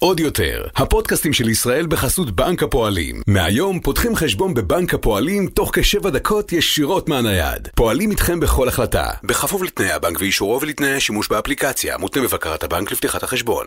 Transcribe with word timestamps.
עוד 0.00 0.20
יותר, 0.20 0.66
הפודקאסטים 0.76 1.32
של 1.32 1.48
ישראל 1.48 1.86
בחסות 1.86 2.30
בנק 2.30 2.62
הפועלים. 2.62 3.22
מהיום 3.26 3.80
פותחים 3.80 4.16
חשבון 4.16 4.54
בבנק 4.54 4.94
הפועלים 4.94 5.46
תוך 5.46 5.70
כשבע 5.74 6.10
דקות 6.10 6.52
ישירות 6.52 7.08
מהנייד. 7.08 7.68
פועלים 7.74 8.10
איתכם 8.10 8.40
בכל 8.40 8.68
החלטה, 8.68 9.06
בכפוף 9.24 9.62
לתנאי 9.62 9.90
הבנק 9.92 10.20
ואישורו 10.20 10.60
ולתנאי 10.62 10.94
השימוש 10.94 11.28
באפליקציה, 11.28 11.98
מותנה 11.98 12.22
בבקרת 12.22 12.64
הבנק 12.64 12.92
לפתיחת 12.92 13.22
החשבון. 13.22 13.66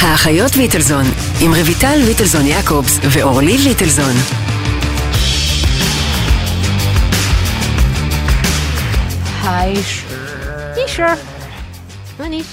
האחיות 0.00 0.56
ליטלזון, 0.56 1.04
עם 1.40 1.50
רויטל 1.54 1.96
ליטלזון 2.06 2.46
יעקובס 2.46 2.98
ואורלי 3.12 3.58
ליטלזון. 3.58 4.14
היי, 9.50 9.74
שר. 10.86 11.14
מה 12.18 12.28
ניש? 12.28 12.46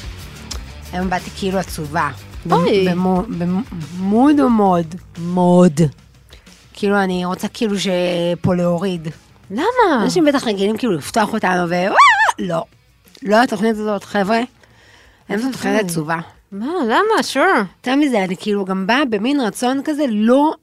היום 0.93 1.09
באתי 1.09 1.29
כאילו 1.37 1.57
עצובה. 1.59 2.09
אוי. 2.51 2.87
במו- 2.89 3.23
במוד 3.29 4.39
או 4.39 4.49
מוד? 4.49 4.95
מוד. 5.17 5.79
כאילו, 6.73 6.99
אני 7.03 7.25
רוצה 7.25 7.47
כאילו 7.47 7.75
שפה 7.79 8.55
להוריד. 8.55 9.07
למה? 9.51 9.63
אנשים 10.03 10.25
בטח 10.25 10.47
רגילים 10.47 10.77
כאילו 10.77 10.93
לפתוח 10.93 11.33
אותנו 11.33 11.69
ו... 11.69 11.73
לא. 12.39 12.63
לא 13.23 13.43
התוכנית 13.43 13.75
הזאת, 13.75 14.03
חבר'ה. 14.03 14.39
אין 15.29 15.39
זו 15.39 15.51
תוכנית 15.51 15.85
עצובה. 15.85 16.17
מה, 16.51 16.65
למה? 16.85 17.23
שור. 17.23 17.43
יותר 17.77 17.95
מזה, 17.95 18.23
אני 18.23 18.35
כאילו 18.37 18.65
גם 18.65 18.87
באה 18.87 19.05
במין 19.09 19.41
רצון 19.41 19.81
כזה 19.85 20.05
לא 20.09 20.53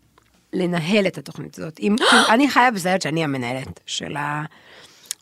לנהל 0.53 1.07
את 1.07 1.19
התוכנית 1.19 1.59
הזאת. 1.59 1.81
אם, 1.81 1.97
כאילו, 2.11 2.23
אני 2.29 2.51
חיה 2.51 2.71
בסרט 2.71 3.03
שאני 3.03 3.25
המנהלת 3.25 3.81
של 3.87 4.17
ה... 4.17 4.43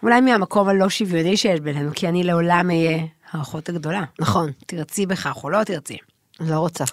אולי 0.02 0.20
מהמקום 0.20 0.68
הלא 0.68 0.88
שוויוני 0.88 1.36
שיש 1.36 1.60
בינינו, 1.60 1.90
כי 1.94 2.08
אני 2.08 2.24
לעולם 2.24 2.70
אהיה 2.70 2.98
האחות 3.32 3.68
הגדולה. 3.68 4.02
נכון. 4.18 4.50
תרצי 4.66 5.06
בכך 5.06 5.44
או 5.44 5.50
לא 5.50 5.64
תרצי. 5.64 5.96
לא 6.40 6.58
רוצה. 6.58 6.84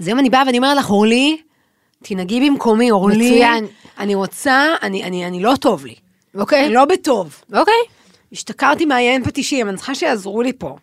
אז 0.00 0.06
היום 0.06 0.18
אני 0.18 0.30
באה 0.30 0.42
ואני 0.46 0.58
אומרת 0.58 0.76
לך, 0.76 0.90
אורלי, 0.90 1.40
תנהגי 2.02 2.50
במקומי, 2.50 2.90
אורלי. 2.90 3.30
מצוין. 3.30 3.66
אני 3.98 4.14
רוצה, 4.14 4.66
אני, 4.82 5.04
אני, 5.04 5.26
אני 5.26 5.42
לא 5.42 5.52
טוב 5.60 5.86
לי. 5.86 5.94
אוקיי. 6.34 6.64
אני 6.66 6.74
לא 6.74 6.84
בטוב. 6.84 7.42
אוקיי. 7.52 7.74
השתכרתי 8.32 8.86
מהיין 8.86 9.24
פטישים, 9.24 9.68
אני 9.68 9.76
צריכה 9.76 9.94
שיעזרו 9.94 10.42
לי 10.42 10.52
פה. 10.52 10.76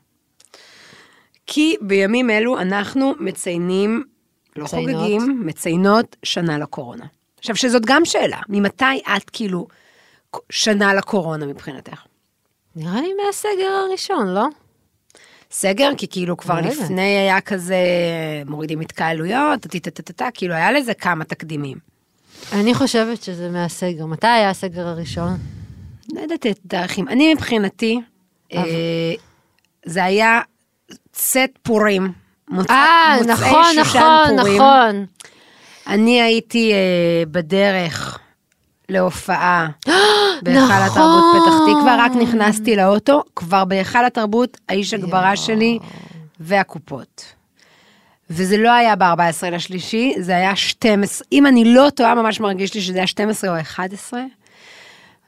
כי 1.48 1.76
בימים 1.82 2.30
אלו 2.30 2.60
אנחנו 2.60 3.14
מציינים, 3.20 4.04
לא 4.56 4.64
מציינות. 4.64 4.96
חוגגים, 4.96 5.42
מציינות 5.46 6.16
שנה 6.24 6.58
לקורונה. 6.58 7.06
עכשיו, 7.40 7.56
שזאת 7.56 7.86
גם 7.86 8.06
שאלה, 8.06 8.40
ממתי 8.50 9.02
את 9.18 9.30
כאילו 9.30 9.68
שנה 10.50 10.94
לקורונה 10.94 11.46
מבחינתך? 11.46 12.02
נראה 12.76 13.02
לי 13.02 13.10
מהסגר 13.26 13.72
הראשון, 13.88 14.28
לא? 14.28 14.46
סגר? 15.52 15.90
כי 15.98 16.08
כאילו 16.08 16.38
כבר 16.38 16.62
לא. 16.62 16.68
לפני 16.68 17.02
היה 17.02 17.42
כזה, 17.42 17.76
מורידים 18.46 18.80
התקהלויות, 18.80 19.62
טה-טה-טה-טה, 19.62 20.28
כאילו 20.34 20.54
היה 20.54 20.72
לזה 20.72 20.94
כמה 20.94 21.24
תקדימים. 21.24 21.78
אני 22.54 22.74
חושבת 22.74 23.24
שזה 23.24 23.50
מהסגר. 23.50 24.06
מתי 24.06 24.28
היה 24.28 24.50
הסגר 24.50 24.88
הראשון? 24.88 25.38
לא 26.14 26.22
יודעת 26.22 26.48
את 26.48 26.60
תאריכים. 26.68 27.08
אני 27.08 27.34
מבחינתי, 27.34 28.02
אה, 28.54 29.14
זה 29.86 30.04
היה 30.04 30.42
צאת 31.12 31.50
פורים. 31.62 32.12
אה, 32.70 33.16
נכון, 33.28 33.64
נכון. 33.80 34.36
נכון. 34.36 35.06
אני 35.88 36.22
הייתי 36.22 36.74
אה, 36.74 37.24
בדרך 37.32 38.20
להופעה 38.90 39.68
בהיכל 40.44 40.62
נכון. 40.62 40.76
התרבות 40.76 41.24
פתח 41.34 41.54
תקווה, 41.68 42.06
רק 42.06 42.12
נכנסתי 42.12 42.76
לאוטו, 42.76 43.24
כבר 43.36 43.66
בהיכל 43.66 44.06
התרבות, 44.06 44.58
האיש 44.70 44.94
הגברה 44.94 45.36
שלי 45.36 45.80
והקופות. 46.40 47.26
וזה 48.30 48.58
לא 48.58 48.72
היה 48.72 48.96
ב-14 48.96 49.50
לשלישי, 49.52 50.14
זה 50.20 50.36
היה 50.36 50.56
12, 50.56 51.28
אם 51.32 51.46
אני 51.48 51.74
לא 51.74 51.90
טועה, 51.96 52.16
ממש 52.16 52.40
מרגיש 52.40 52.74
לי 52.74 52.82
שזה 52.82 52.98
היה 52.98 53.08
12 53.08 53.56
או 53.56 53.62
11. 53.62 54.22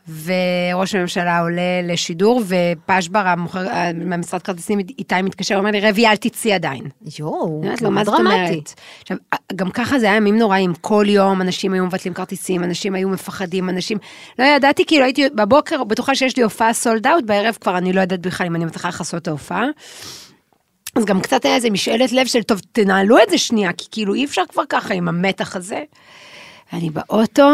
וראש 0.08 0.96
הממשלה 0.96 1.40
עולה 1.40 1.82
לשידור, 1.84 2.44
ופשבר, 2.48 3.28
המוכר, 3.28 3.68
מהמשרד 4.06 4.42
כרטיסים, 4.42 4.80
איתי 4.80 5.22
מתקשר, 5.22 5.58
אומר 5.58 5.72
לי, 5.72 5.80
רבי, 5.80 6.08
אל 6.08 6.16
תצאי 6.16 6.54
עדיין. 6.54 6.84
יואו, 7.20 7.62
לו, 7.82 7.92
מה 7.92 8.06
זאת 8.06 8.20
אומרת? 8.20 8.74
עכשיו, 9.02 9.18
גם 9.56 9.72
ככה 9.72 10.00
זה 10.00 10.06
היה 10.06 10.16
ימים 10.16 10.38
נוראים, 10.38 10.74
כל 10.82 11.06
יום 11.08 11.42
אנשים 11.42 11.74
היו 11.74 11.86
מבטלים 11.86 12.14
כרטיסים, 12.14 12.64
אנשים 12.64 12.96
היו 12.96 13.10
מפחדים, 13.10 13.70
אנשים... 13.70 13.98
לא 14.40 14.46
ידעתי, 14.46 14.86
כאילו 14.86 15.04
הייתי 15.04 15.30
בבוקר 15.30 15.84
בטוחה 15.84 16.16
שיש 16.16 16.38
לי 16.38 16.44
הופעה 16.44 16.74
סולד 16.74 17.08
אאוט, 17.08 17.24
בערב 17.24 17.58
כבר 17.62 17.78
אני 17.78 17.94
לא 17.94 18.02
יודעת 18.02 18.20
בכלל 18.20 18.48
אם 18.48 18.56
אני 18.56 18.66
מצליחה 18.66 18.90
לכסות 18.90 19.22
את 19.22 19.28
ההופעה. 19.28 19.66
אז 20.96 21.06
גם 21.06 21.22
קצת 21.22 21.46
היה 21.46 21.56
איזה 21.56 21.70
משאלת 21.70 22.12
לב 22.12 22.26
של, 22.26 22.44
טוב, 22.44 22.62
תנהלו 22.72 23.18
את 23.18 23.30
זה 23.30 23.38
שנייה, 23.38 23.74
כי 23.74 23.86
כאילו 23.92 24.14
אי 24.14 24.26
אפשר 24.26 24.42
כבר 24.50 24.64
ככה 24.70 24.94
עם 24.94 25.08
המתח 25.08 25.56
הזה. 25.56 25.84
אני 26.74 26.90
באוטו, 26.90 27.50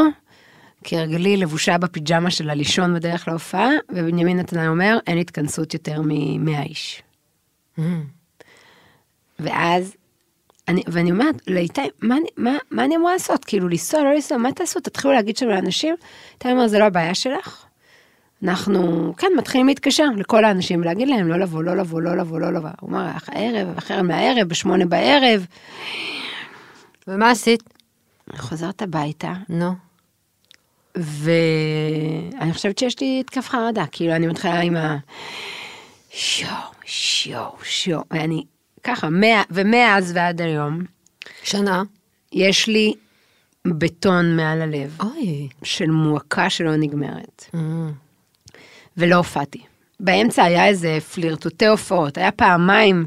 כהרגלי 0.83 1.37
לבושה 1.37 1.77
בפיג'מה 1.77 2.31
של 2.31 2.49
הלישון 2.49 2.95
בדרך 2.95 3.27
להופעה, 3.27 3.69
ובנימין 3.89 4.39
נתנאי 4.39 4.67
אומר, 4.67 4.97
אין 5.07 5.17
התכנסות 5.17 5.73
יותר 5.73 6.01
מ-100 6.01 6.63
איש. 6.63 7.03
ואז, 9.39 9.95
אני, 10.67 10.83
ואני 10.87 11.11
אומרת 11.11 11.35
לאיתי, 11.47 11.81
מה, 12.01 12.15
מה, 12.37 12.57
מה 12.71 12.85
אני 12.85 12.95
אמורה 12.95 13.13
לעשות? 13.13 13.45
כאילו, 13.45 13.69
לנסוע, 13.69 14.03
לא 14.03 14.13
לנסוע, 14.13 14.37
מה 14.37 14.51
תעשו? 14.51 14.79
תתחילו 14.79 15.13
להגיד 15.13 15.37
שם 15.37 15.47
לאנשים? 15.47 15.95
איתי 16.33 16.51
אומר, 16.51 16.67
זה 16.67 16.79
לא 16.79 16.83
הבעיה 16.83 17.15
שלך. 17.15 17.65
אנחנו, 18.43 19.13
כן, 19.17 19.27
מתחילים 19.37 19.67
להתקשר 19.67 20.05
לכל 20.17 20.45
האנשים 20.45 20.81
ולהגיד 20.81 21.07
להם 21.07 21.27
לא 21.27 21.39
לבוא, 21.39 21.63
לא 21.63 21.77
לבוא, 21.77 22.01
לא 22.01 22.17
לבוא, 22.17 22.39
לא 22.39 22.53
לבוא. 22.53 22.69
הוא 22.79 22.89
אמר, 22.89 23.11
הערב, 23.27 23.77
אחר 23.77 24.01
מהערב, 24.01 24.47
בשמונה 24.47 24.85
בערב. 24.85 25.45
ומה 27.07 27.31
עשית? 27.31 27.63
חוזרת 28.37 28.81
הביתה, 28.81 29.33
נו. 29.49 29.88
ואני 30.95 32.53
חושבת 32.53 32.77
שיש 32.77 32.99
לי 33.01 33.17
התקף 33.19 33.49
חרדה, 33.49 33.85
כאילו, 33.91 34.15
אני 34.15 34.27
מתחילה 34.27 34.59
עם 34.59 34.75
ה... 34.75 34.97
שואו, 36.11 36.49
שואו, 36.85 37.55
שואו, 37.63 38.03
ואני 38.11 38.43
ככה, 38.83 39.09
מה, 39.09 39.43
ומאז 39.51 40.11
ועד 40.15 40.41
היום, 40.41 40.81
שנה. 41.43 41.83
יש 42.33 42.67
לי 42.67 42.93
בטון 43.67 44.35
מעל 44.35 44.61
הלב, 44.61 44.97
אוי. 44.99 45.47
של 45.63 45.91
מועקה 45.91 46.49
שלא 46.49 46.75
נגמרת, 46.75 47.45
Mm. 47.53 47.57
ולא 48.97 49.15
הופעתי. 49.15 49.61
באמצע 49.99 50.43
היה 50.43 50.67
איזה 50.67 50.97
פלירטוטי 51.13 51.65
הופעות, 51.67 52.17
היה 52.17 52.31
פעמיים 52.31 53.05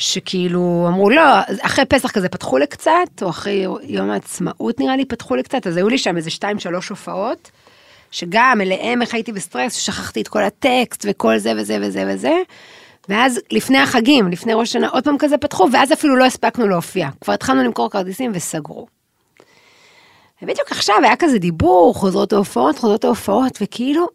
שכאילו 0.00 0.84
אמרו 0.88 1.10
לא, 1.10 1.22
אחרי 1.60 1.84
פסח 1.84 2.10
כזה 2.10 2.28
פתחו 2.28 2.58
לי 2.58 2.66
קצת, 2.66 3.22
או 3.22 3.30
אחרי 3.30 3.66
יום 3.82 4.10
העצמאות 4.10 4.80
נראה 4.80 4.96
לי 4.96 5.04
פתחו 5.04 5.34
לי 5.34 5.42
קצת, 5.42 5.66
אז 5.66 5.76
היו 5.76 5.88
לי 5.88 5.98
שם 5.98 6.16
איזה 6.16 6.30
שתיים 6.30 6.58
שלוש 6.58 6.88
הופעות, 6.88 7.50
שגם 8.10 8.58
אליהם 8.60 9.02
איך 9.02 9.14
הייתי 9.14 9.32
בסטרס, 9.32 9.74
ששכחתי 9.74 10.20
את 10.20 10.28
כל 10.28 10.42
הטקסט 10.42 11.06
וכל 11.08 11.38
זה 11.38 11.52
וזה 11.56 11.78
וזה 11.80 12.04
וזה, 12.08 12.36
ואז 13.08 13.40
לפני 13.50 13.78
החגים, 13.78 14.28
לפני 14.28 14.54
ראש 14.54 14.68
השנה, 14.68 14.88
עוד 14.88 15.04
פעם 15.04 15.18
כזה 15.18 15.38
פתחו, 15.38 15.66
ואז 15.72 15.92
אפילו 15.92 16.16
לא 16.16 16.24
הספקנו 16.24 16.68
להופיע, 16.68 17.08
כבר 17.20 17.32
התחלנו 17.32 17.62
למכור 17.62 17.90
כרטיסים 17.90 18.32
וסגרו. 18.34 18.86
ובדיוק 20.42 20.72
עכשיו 20.72 20.96
היה 21.02 21.16
כזה 21.16 21.38
דיבור, 21.38 21.94
חוזרות 21.94 22.32
ההופעות, 22.32 22.78
חוזרות 22.78 23.04
ההופעות, 23.04 23.58
וכאילו, 23.60 24.08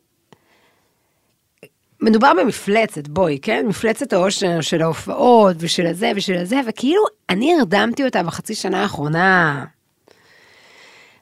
מדובר 2.02 2.32
במפלצת, 2.40 3.08
בואי, 3.08 3.40
כן? 3.42 3.66
מפלצת 3.68 4.14
האושר 4.14 4.62
של 4.62 4.82
ההופעות 4.82 5.56
ושל 5.60 5.88
הזה 5.88 6.12
ושל 6.16 6.38
הזה, 6.38 6.60
וכאילו, 6.68 7.02
אני 7.30 7.56
הרדמתי 7.56 8.06
אותה 8.06 8.24
בחצי 8.24 8.56
שנה 8.56 8.82
האחרונה, 8.82 9.66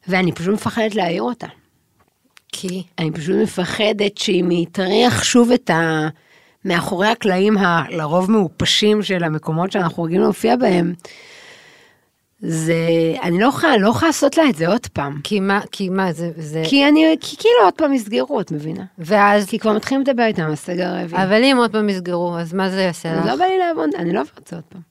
ואני 0.07 0.31
פשוט 0.31 0.53
מפחדת 0.53 0.95
להעיר 0.95 1.21
אותה. 1.21 1.47
כי? 2.51 2.83
אני 2.99 3.11
פשוט 3.11 3.35
מפחדת 3.35 4.17
שאם 4.17 4.49
היא 4.49 4.67
תריח 4.71 5.23
שוב 5.23 5.51
את 5.51 5.69
ה... 5.69 6.07
מאחורי 6.65 7.07
הקלעים 7.07 7.57
הלרוב 7.57 8.31
מעופשים 8.31 9.03
של 9.03 9.23
המקומות 9.23 9.71
שאנחנו 9.71 10.03
רגילים 10.03 10.23
להופיע 10.23 10.55
בהם, 10.55 10.93
זה, 12.45 12.75
אני 13.23 13.39
לא 13.39 13.47
יכולה, 13.47 13.77
לא 13.77 13.89
יכולה 13.89 14.09
לעשות 14.09 14.37
לה 14.37 14.49
את 14.49 14.55
זה 14.55 14.67
עוד 14.67 14.87
פעם. 14.93 15.19
כי 15.23 15.39
מה, 15.39 15.59
כי 15.71 15.89
מה, 15.89 16.13
זה, 16.13 16.31
זה... 16.37 16.63
כי 16.65 16.87
אני, 16.87 17.15
כי 17.21 17.37
כאילו 17.37 17.55
עוד 17.63 17.73
פעם 17.73 17.93
יסגרו, 17.93 18.41
את 18.41 18.51
מבינה? 18.51 18.83
ואז, 18.97 19.45
כי 19.45 19.59
כבר 19.59 19.73
מתחילים 19.73 20.01
לדבר 20.01 20.25
איתם 20.25 20.43
על 20.43 20.53
הסגר 20.53 20.87
הרביעי. 20.87 21.23
אבל 21.23 21.43
אם 21.43 21.57
עוד 21.57 21.71
פעם 21.71 21.89
יסגרו, 21.89 22.37
אז 22.37 22.53
מה 22.53 22.69
זה 22.69 22.81
יעשה 22.81 23.11
אז 23.11 23.19
לך? 23.19 23.25
לא 23.25 23.35
בא 23.35 23.45
לי 23.45 23.57
לעבוד, 23.57 23.89
אני 23.95 24.13
לא 24.13 24.21
עוברת 24.21 24.39
את 24.39 24.47
זה 24.47 24.55
עוד 24.55 24.63
פעם. 24.69 24.81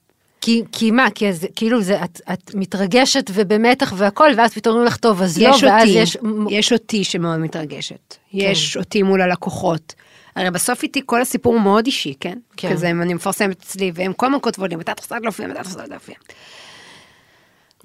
כי, 0.40 0.62
כי 0.72 0.90
מה, 0.90 1.10
כי 1.14 1.32
זה, 1.32 1.46
כאילו 1.56 1.82
זה, 1.82 2.04
את, 2.04 2.20
את 2.32 2.54
מתרגשת 2.54 3.30
ובמתח 3.34 3.92
והכל, 3.96 4.30
ואז 4.36 4.52
פתאום 4.52 4.72
אומרים 4.72 4.86
לך, 4.86 4.96
טוב, 4.96 5.22
אז 5.22 5.38
לא, 5.38 5.48
יש 5.48 5.62
ואז 5.64 5.88
אותי, 5.88 5.98
יש... 5.98 6.16
יש 6.50 6.72
אותי 6.72 7.04
שמאוד 7.04 7.38
מתרגשת. 7.38 8.16
יש 8.32 8.76
אותי 8.76 9.02
מול 9.02 9.22
הלקוחות. 9.22 9.94
הרי 10.36 10.50
בסוף 10.50 10.82
איתי 10.82 11.00
כל 11.06 11.20
הסיפור 11.20 11.54
הוא 11.54 11.62
מאוד 11.62 11.86
אישי, 11.86 12.14
כן? 12.20 12.38
כן. 12.56 12.72
כזה, 12.72 12.90
אני 12.90 13.14
מפרסמת 13.14 13.62
אצלי, 13.62 13.92
והם 13.94 14.12
כל 14.12 14.26
הזמן 14.26 14.38
כותבות 14.42 14.70
לי, 14.70 14.76
מתי 14.76 14.92
את 14.92 15.00
חוזרת 15.00 15.22
להופיע, 15.22 15.46
מתי 15.46 15.60
את 15.60 15.66
חוזרת 15.66 15.88
להופיע. 15.88 16.14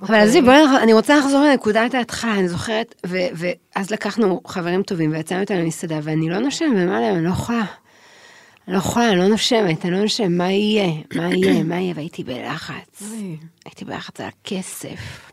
אבל 0.01 0.15
עזבי, 0.15 0.41
בואי, 0.41 0.65
נח- 0.65 0.81
אני 0.83 0.94
רוצה 0.94 1.17
לחזור 1.17 1.41
לנקודת 1.45 1.94
ההתחלה, 1.94 2.33
אני 2.33 2.49
זוכרת, 2.49 2.95
ו- 3.07 3.17
ואז 3.75 3.91
לקחנו 3.91 4.41
חברים 4.47 4.83
טובים 4.83 5.11
ויצאנו 5.11 5.41
איתם 5.41 5.53
למסעדה, 5.55 5.99
ואני 6.03 6.29
לא 6.29 6.39
נושמת, 6.39 6.67
ומה 6.75 7.01
להם, 7.01 7.15
אני 7.15 7.23
לא 7.23 7.29
יכולה. 7.29 7.65
אני 8.67 8.73
לא 8.73 8.77
יכולה, 8.77 9.09
אני 9.09 9.17
לא 9.19 9.27
נושמת, 9.27 9.85
אני 9.85 9.94
לא 9.94 9.99
נושמת, 10.01 10.27
מה 10.29 10.51
יהיה? 10.51 10.88
מה 11.15 11.29
יהיה? 11.33 11.63
מה 11.63 11.75
יהיה? 11.79 11.94
והייתי 11.95 12.23
בלחץ. 12.23 13.03
הייתי 13.65 13.85
בלחץ 13.85 14.21
על 14.21 14.27
הכסף. 14.27 15.31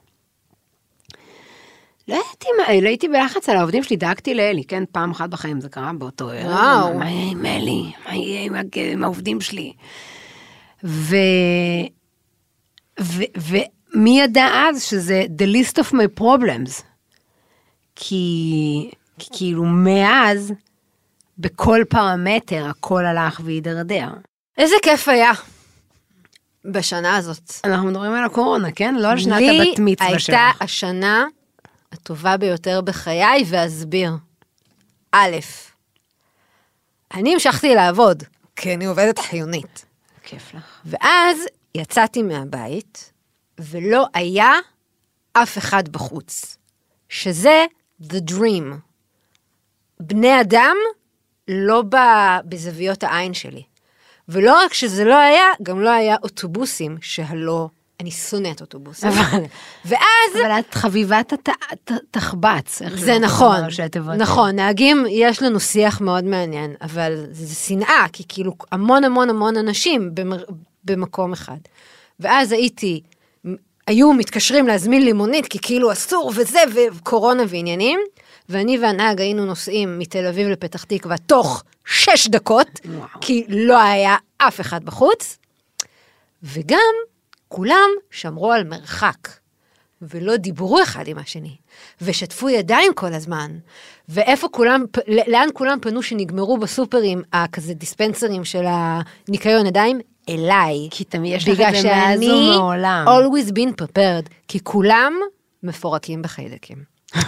לא 2.09 2.21
מה, 2.59 2.81
לא 2.83 2.89
הייתי 2.89 3.09
בלחץ 3.09 3.49
על 3.49 3.57
העובדים 3.57 3.83
שלי, 3.83 3.97
דאגתי 3.97 4.35
לאלי, 4.35 4.65
כן, 4.65 4.85
פעם 4.93 5.11
אחת 5.11 5.31
בחיים 5.31 5.61
זה 5.61 5.69
קרה 5.69 5.93
באותו 5.99 6.31
ערב. 6.31 6.47
וואו. 6.47 6.99
מה 6.99 7.11
יהיה 7.11 7.31
עם 7.31 7.47
אלי? 7.47 7.93
מה 8.09 8.15
יהיה 8.15 8.43
עם, 8.45 8.55
עם 8.93 9.05
העובדים 9.05 9.41
שלי? 9.41 9.73
ו... 10.85 11.17
ו... 13.01 13.57
ומי 13.95 14.21
ידע 14.21 14.47
אז 14.55 14.83
שזה 14.83 15.25
the 15.39 15.45
list 15.45 15.75
of 15.79 15.93
my 15.93 16.21
problems? 16.21 16.83
כי, 17.97 18.91
כי 19.19 19.29
כאילו 19.33 19.65
מאז, 19.65 20.53
בכל 21.39 21.81
פרמטר 21.89 22.67
הכל 22.67 23.07
הלך 23.07 23.41
והידרדר. 23.45 24.09
איזה 24.59 24.75
כיף 24.83 25.09
היה 25.09 25.33
בשנה 26.65 27.17
הזאת. 27.17 27.53
אנחנו 27.65 27.89
מדברים 27.89 28.13
על 28.13 28.25
הקורונה, 28.25 28.73
כן? 28.73 28.95
לא 28.95 29.09
על 29.09 29.19
שנת 29.19 29.41
לי 29.41 29.71
הבת 29.71 29.79
מצווה 29.79 30.19
שלך. 30.19 30.39
הייתה 30.39 30.65
השנה 30.65 31.27
הטובה 31.93 32.37
ביותר 32.37 32.81
בחיי, 32.81 33.45
ואסביר. 33.47 34.13
א', 35.13 35.37
אני 37.15 37.33
המשכתי 37.33 37.75
לעבוד, 37.75 38.23
כי 38.57 38.75
אני 38.75 38.85
עובדת 38.85 39.19
חיונית. 39.19 39.85
כיף 40.23 40.55
לך. 40.55 40.81
ואז 40.85 41.39
יצאתי 41.75 42.23
מהבית, 42.23 43.13
ולא 43.61 44.07
היה 44.15 44.53
אף 45.33 45.59
אחד 45.59 45.89
בחוץ. 45.89 46.57
שזה 47.09 47.65
the 48.03 48.31
dream. 48.31 48.65
בני 50.01 50.41
אדם 50.41 50.77
לא 51.49 51.83
ב- 51.83 52.39
בזוויות 52.45 53.03
העין 53.05 53.35
שלי. 53.35 53.63
ולא 54.29 54.65
רק 54.65 54.75
שזה 54.75 55.05
לא 55.05 55.15
היה, 55.19 55.45
גם 55.63 55.81
לא 55.81 55.91
היה 55.91 56.17
אוטובוסים, 56.23 56.97
שהלא, 57.01 57.69
אני 58.01 58.11
שונאת 58.11 58.61
אוטובוסים. 58.61 59.09
אבל- 59.09 59.45
ואז, 59.85 60.01
אבל 60.43 60.59
את 60.59 60.75
חביבת 60.75 61.33
הת- 61.33 61.49
הת- 61.73 61.93
תחבץ. 62.11 62.83
איך 62.83 62.97
זה 62.99 63.19
נכון, 63.19 63.57
הבנת. 63.97 64.21
נכון, 64.21 64.51
נהגים, 64.57 65.05
יש 65.11 65.43
לנו 65.43 65.61
שיח 65.61 66.01
מאוד 66.01 66.25
מעניין, 66.25 66.75
אבל 66.81 67.25
זה 67.31 67.55
שנאה, 67.55 68.07
כי 68.13 68.25
כאילו 68.29 68.53
המון 68.73 69.05
המון 69.05 69.31
המון 69.31 69.57
אנשים 69.57 70.11
במקום 70.85 71.33
אחד. 71.33 71.59
ואז 72.21 72.53
הייתי, 72.53 73.01
היו 73.87 74.13
מתקשרים 74.13 74.67
להזמין 74.67 75.05
לי 75.05 75.13
מונית, 75.13 75.47
כי 75.47 75.59
כאילו 75.63 75.93
אסור 75.93 76.33
וזה, 76.37 76.59
וקורונה 76.75 77.43
ועניינים, 77.49 78.01
ואני 78.49 78.79
והנהג 78.79 79.21
היינו 79.21 79.45
נוסעים 79.45 79.99
מתל 79.99 80.27
אביב 80.27 80.49
לפתח 80.49 80.85
תקווה 80.85 81.19
תוך 81.19 81.65
שש 81.85 82.29
דקות, 82.29 82.69
וואו. 82.85 83.09
כי 83.21 83.45
לא 83.49 83.83
היה 83.83 84.17
אף 84.39 84.61
אחד 84.61 84.85
בחוץ, 84.85 85.39
וגם 86.43 86.95
כולם 87.49 87.89
שמרו 88.11 88.53
על 88.53 88.65
מרחק. 88.65 89.29
ולא 90.03 90.37
דיברו 90.37 90.83
אחד 90.83 91.09
עם 91.09 91.19
השני, 91.19 91.57
ושתפו 92.03 92.49
ידיים 92.49 92.95
כל 92.95 93.13
הזמן, 93.13 93.51
ואיפה 94.09 94.49
כולם, 94.49 94.85
לאן 95.27 95.49
כולם 95.55 95.79
פנו 95.83 96.03
שנגמרו 96.03 96.59
בסופרים, 96.59 97.23
הכזה 97.33 97.75
דיספנסרים 97.75 98.45
של 98.45 98.65
הניקיון 98.67 99.67
ידיים? 99.67 100.01
אליי. 100.29 100.89
כי 100.91 101.05
תמיד 101.05 101.35
יש 101.37 101.49
לך 101.49 101.51
את 101.53 101.57
זה 101.57 101.63
מאז 101.63 102.21
שאני 102.21 102.31
ומעולם. 102.31 103.07
always 103.09 103.51
been 103.51 103.83
prepared, 103.83 104.29
כי 104.49 104.61
כולם 104.63 105.13
מפורקים 105.63 106.23
בחיידקים. 106.23 106.79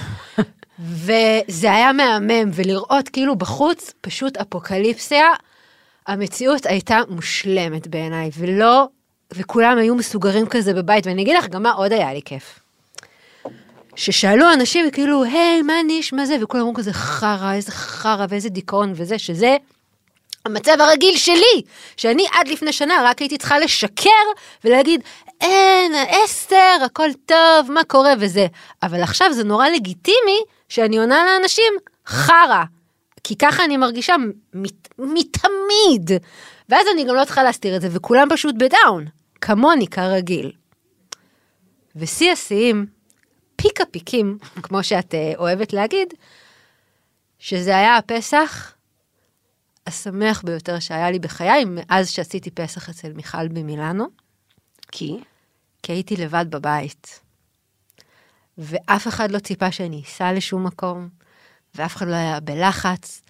וזה 0.79 1.73
היה 1.73 1.93
מהמם, 1.93 2.51
ולראות 2.53 3.09
כאילו 3.09 3.37
בחוץ 3.37 3.93
פשוט 4.01 4.37
אפוקליפסיה, 4.37 5.27
המציאות 6.07 6.67
הייתה 6.67 7.01
מושלמת 7.09 7.87
בעיניי, 7.87 8.31
ולא, 8.39 8.89
וכולם 9.33 9.79
היו 9.79 9.95
מסוגרים 9.95 10.47
כזה 10.47 10.75
בבית, 10.75 11.07
ואני 11.07 11.23
אגיד 11.23 11.37
לך 11.37 11.49
גם 11.49 11.63
מה 11.63 11.73
עוד 11.73 11.93
היה 11.93 12.15
לי 12.15 12.21
כיף. 12.25 12.61
ששאלו 13.97 14.53
אנשים 14.53 14.91
כאילו, 14.91 15.25
היי, 15.25 15.63
מה 15.63 15.73
ניש, 15.87 16.13
מה 16.13 16.27
זה? 16.27 16.37
וכולם 16.43 16.63
אמרו 16.63 16.75
כזה 16.75 16.93
חרא, 16.93 17.53
איזה 17.53 17.73
חרא 17.73 18.27
ואיזה 18.29 18.49
דיכאון 18.49 18.93
וזה, 18.95 19.19
שזה 19.19 19.57
המצב 20.47 20.77
הרגיל 20.81 21.17
שלי, 21.17 21.63
שאני 21.97 22.27
עד 22.33 22.49
לפני 22.49 22.73
שנה 22.73 22.95
רק 23.05 23.19
הייתי 23.19 23.39
צריכה 23.39 23.59
לשקר 23.59 24.11
ולהגיד, 24.65 25.01
אין, 25.41 25.93
אסתר, 26.25 26.77
הכל 26.85 27.09
טוב, 27.27 27.73
מה 27.73 27.85
קורה 27.85 28.13
וזה. 28.21 28.47
אבל 28.83 29.03
עכשיו 29.03 29.33
זה 29.33 29.45
נורא 29.45 29.69
לגיטימי 29.69 30.41
שאני 30.69 30.99
עונה 30.99 31.25
לאנשים, 31.25 31.73
חרא. 32.07 32.65
כי 33.25 33.37
ככה 33.37 33.65
אני 33.65 33.77
מרגישה 33.77 34.15
מת, 34.55 34.89
מתמיד. 34.99 36.11
ואז 36.69 36.87
אני 36.95 37.05
גם 37.05 37.15
לא 37.15 37.25
צריכה 37.25 37.43
להסתיר 37.43 37.77
את 37.77 37.81
זה, 37.81 37.89
וכולם 37.91 38.29
פשוט 38.31 38.55
בדאון, 38.59 39.07
כמוני 39.41 39.87
כרגיל. 39.87 40.53
ושיא 41.97 42.33
השיאים, 42.33 42.87
פיק 43.57 43.81
הפיקים, 43.81 44.39
כמו 44.63 44.83
שאת 44.83 45.15
אה, 45.15 45.33
אוהבת 45.39 45.73
להגיד, 45.73 46.15
שזה 47.39 47.77
היה 47.77 47.97
הפסח 47.97 48.76
השמח 49.87 50.43
ביותר 50.45 50.79
שהיה 50.79 51.11
לי 51.11 51.19
בחיי 51.19 51.65
מאז 51.69 52.11
שעשיתי 52.11 52.51
פסח 52.51 52.89
אצל 52.89 53.13
מיכל 53.13 53.49
במילאנו, 53.49 54.07
כי? 54.93 55.19
כי 55.83 55.93
הייתי 55.93 56.17
לבד 56.17 56.47
בבית. 56.51 57.21
ואף 58.59 59.09
אחד 59.09 59.31
לא 59.31 59.39
ציפה 59.39 59.73
שאני 59.73 60.03
אסע 60.07 60.33
לשום 60.33 60.67
מקום, 60.67 61.09
ואף 61.75 61.97
אחד 61.97 62.09
לא 62.09 62.15
היה 62.15 62.41
בלחץ, 62.41 63.23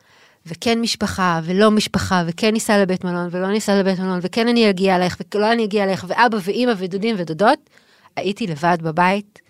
וכן 0.47 0.81
משפחה, 0.81 1.41
ולא 1.45 1.71
משפחה, 1.71 2.23
וכן 2.27 2.53
ניסע 2.53 2.83
לבית 2.83 3.05
מלון, 3.05 3.29
ולא 3.31 3.49
ניסע 3.49 3.81
לבית 3.81 3.99
מלון, 3.99 4.19
וכן 4.23 4.49
אני 4.49 4.71
אגיע 4.71 4.97
אלייך, 4.97 5.17
ולא 5.35 5.53
אני 5.53 5.65
אגיע 5.65 5.85
אלייך, 5.85 6.05
ואבא 6.09 6.39
ואימא 6.43 6.73
ודודים 6.79 7.17
ודודות, 7.19 7.71
הייתי 8.17 8.47
לבד 8.47 8.79
בבית, 8.83 9.41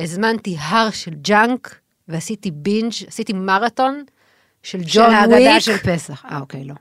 הזמנתי 0.00 0.56
הר 0.60 0.90
של 0.90 1.14
ג'אנק, 1.14 1.78
ועשיתי 2.08 2.50
בינג', 2.50 2.92
עשיתי 3.06 3.32
מרתון 3.32 4.04
של 4.66 4.78
של 4.82 4.84
ג'ון 4.86 5.14
ההגדה 5.14 5.36
וויק. 5.36 5.58
של 5.58 5.76
פסח. 5.76 6.24
אה, 6.24 6.38
אוקיי, 6.40 6.64
לא. 6.64 6.74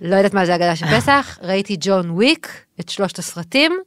לא 0.00 0.16
יודעת 0.16 0.34
מה 0.34 0.46
זה 0.46 0.54
הגדה 0.54 0.76
של 0.76 0.86
פסח, 0.96 1.38
ראיתי 1.42 1.76
ג'ון 1.80 2.10
וויק, 2.10 2.64
את 2.80 2.88
שלושת 2.88 3.18
הסרטים, 3.18 3.78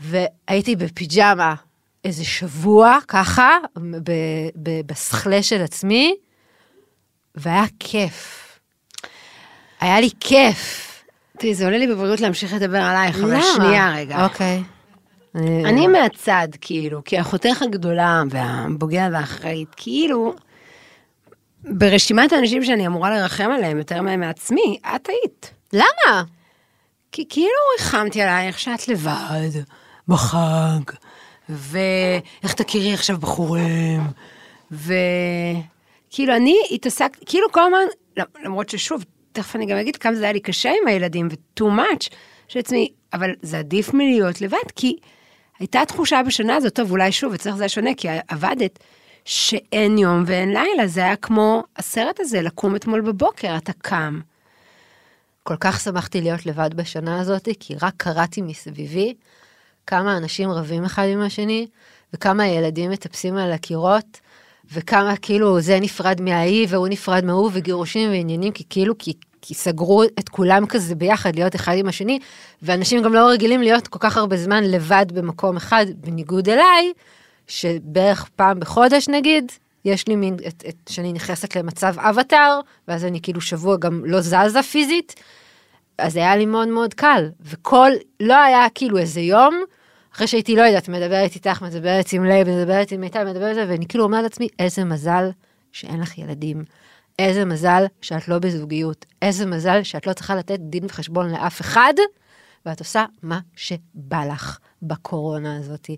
והייתי 0.00 0.76
בפיג'מה 0.76 1.54
איזה 2.04 2.24
שבוע, 2.24 2.98
ככה, 3.08 3.56
בסחלה 4.86 5.42
של 5.42 5.62
עצמי, 5.62 6.14
והיה 7.34 7.64
כיף. 7.78 8.46
היה 9.80 10.00
לי 10.00 10.10
כיף. 10.20 10.86
תראי, 11.38 11.54
זה 11.54 11.64
עולה 11.64 11.78
לי 11.78 11.86
בבריאות 11.86 12.20
להמשיך 12.20 12.54
לדבר 12.54 12.78
עלייך, 12.82 13.18
אבל? 13.18 13.40
שנייה 13.56 13.92
רגע. 13.96 14.24
אוקיי. 14.24 14.62
אני 15.64 15.86
מהצד, 15.86 16.48
כאילו, 16.60 17.04
כי 17.04 17.20
אחותך 17.20 17.62
הגדולה 17.62 18.22
והבוגרת 18.30 19.12
והאחראית, 19.12 19.68
כאילו, 19.76 20.34
ברשימת 21.64 22.32
האנשים 22.32 22.64
שאני 22.64 22.86
אמורה 22.86 23.10
לרחם 23.10 23.50
עליהם 23.50 23.78
יותר 23.78 24.02
מהם 24.02 24.20
מעצמי, 24.20 24.78
את 24.96 25.08
היית. 25.08 25.50
למה? 25.72 26.22
כי 27.12 27.24
כאילו 27.28 27.48
ריחמתי 27.78 28.22
עלייך 28.22 28.58
שאת 28.58 28.88
לבד, 28.88 29.60
בחג, 30.08 30.80
ואיך 31.48 32.54
תכירי 32.54 32.94
עכשיו 32.94 33.18
בחורים, 33.18 34.00
וכאילו 34.70 36.36
אני 36.36 36.56
התעסקתי, 36.70 37.24
כאילו 37.26 37.52
כל 37.52 37.60
הזמן, 37.60 38.24
למרות 38.44 38.68
ששוב, 38.68 39.04
תכף 39.32 39.56
אני 39.56 39.66
גם 39.66 39.76
אגיד 39.76 39.96
כמה 39.96 40.14
זה 40.14 40.24
היה 40.24 40.32
לי 40.32 40.40
קשה 40.40 40.70
עם 40.82 40.88
הילדים, 40.88 41.28
ו-too 41.30 41.64
much, 41.64 42.08
שעצמי, 42.48 42.88
אבל 43.12 43.30
זה 43.42 43.58
עדיף 43.58 43.94
מלהיות 43.94 44.40
לבד, 44.40 44.70
כי 44.76 44.96
הייתה 45.58 45.82
תחושה 45.88 46.20
בשנה 46.26 46.56
הזאת, 46.56 46.74
טוב, 46.74 46.90
אולי 46.90 47.12
שוב, 47.12 47.34
אצלך 47.34 47.54
זה 47.54 47.62
היה 47.62 47.68
שונה, 47.68 47.90
כי 47.96 48.08
עבדת, 48.28 48.78
שאין 49.24 49.98
יום 49.98 50.24
ואין 50.26 50.52
לילה, 50.52 50.86
זה 50.86 51.00
היה 51.00 51.16
כמו 51.16 51.64
הסרט 51.76 52.20
הזה, 52.20 52.42
לקום 52.42 52.76
אתמול 52.76 53.00
בבוקר, 53.00 53.56
אתה 53.56 53.72
קם. 53.72 54.20
כל 55.42 55.56
כך 55.60 55.80
שמחתי 55.80 56.20
להיות 56.20 56.46
לבד 56.46 56.74
בשנה 56.74 57.20
הזאת, 57.20 57.48
כי 57.60 57.74
רק 57.82 57.94
קראתי 57.96 58.42
מסביבי 58.42 59.14
כמה 59.86 60.16
אנשים 60.16 60.50
רבים 60.50 60.84
אחד 60.84 61.06
עם 61.12 61.20
השני, 61.20 61.66
וכמה 62.14 62.46
ילדים 62.46 62.90
מטפסים 62.90 63.36
על 63.36 63.52
הקירות, 63.52 64.20
וכמה 64.72 65.16
כאילו 65.16 65.60
זה 65.60 65.80
נפרד 65.80 66.20
מההיא 66.20 66.66
והוא 66.70 66.88
נפרד 66.88 67.24
מההוא, 67.24 67.50
וגירושים 67.52 68.10
ועניינים, 68.10 68.52
כי 68.52 68.64
כאילו, 68.70 68.98
כי, 68.98 69.12
כי 69.42 69.54
סגרו 69.54 70.02
את 70.02 70.28
כולם 70.28 70.66
כזה 70.66 70.94
ביחד 70.94 71.34
להיות 71.34 71.56
אחד 71.56 71.72
עם 71.76 71.88
השני, 71.88 72.18
ואנשים 72.62 73.02
גם 73.02 73.14
לא 73.14 73.28
רגילים 73.30 73.62
להיות 73.62 73.88
כל 73.88 73.98
כך 73.98 74.16
הרבה 74.16 74.36
זמן 74.36 74.64
לבד 74.64 75.06
במקום 75.14 75.56
אחד, 75.56 75.86
בניגוד 75.94 76.48
אליי, 76.48 76.92
שבערך 77.50 78.28
פעם 78.36 78.60
בחודש 78.60 79.08
נגיד, 79.08 79.52
יש 79.84 80.08
לי 80.08 80.16
מין, 80.16 80.36
את, 80.48 80.64
את, 80.68 80.76
שאני 80.88 81.12
נכנסת 81.12 81.56
למצב 81.56 81.94
אבטאר, 81.98 82.60
ואז 82.88 83.04
אני 83.04 83.20
כאילו 83.22 83.40
שבוע 83.40 83.76
גם 83.76 84.04
לא 84.04 84.20
זזה 84.20 84.62
פיזית, 84.62 85.14
אז 85.98 86.16
היה 86.16 86.36
לי 86.36 86.46
מאוד 86.46 86.68
מאוד 86.68 86.94
קל, 86.94 87.30
וכל, 87.40 87.90
לא 88.20 88.42
היה 88.42 88.66
כאילו 88.74 88.98
איזה 88.98 89.20
יום, 89.20 89.54
אחרי 90.14 90.26
שהייתי, 90.26 90.56
לא 90.56 90.62
יודעת, 90.62 90.88
מדברת 90.88 91.34
איתך, 91.34 91.62
מדברת 91.62 92.12
עם 92.12 92.24
לב, 92.24 92.48
מדברת 92.48 92.92
עם 92.92 93.00
מיטל, 93.00 93.24
מדברת, 93.24 93.56
ואני 93.68 93.86
כאילו 93.88 94.04
אומרת 94.04 94.22
לעצמי, 94.22 94.48
איזה 94.58 94.84
מזל 94.84 95.30
שאין 95.72 96.00
לך 96.00 96.18
ילדים. 96.18 96.64
איזה 97.18 97.44
מזל 97.44 97.84
שאת 98.00 98.28
לא 98.28 98.38
בזוגיות. 98.38 99.06
איזה 99.22 99.46
מזל 99.46 99.82
שאת 99.82 100.06
לא 100.06 100.12
צריכה 100.12 100.34
לתת 100.34 100.60
דין 100.60 100.84
וחשבון 100.84 101.30
לאף 101.30 101.60
אחד, 101.60 101.94
ואת 102.66 102.78
עושה 102.78 103.04
מה 103.22 103.40
שבא 103.56 104.24
לך 104.24 104.58
בקורונה 104.82 105.56
הזאתי. 105.56 105.96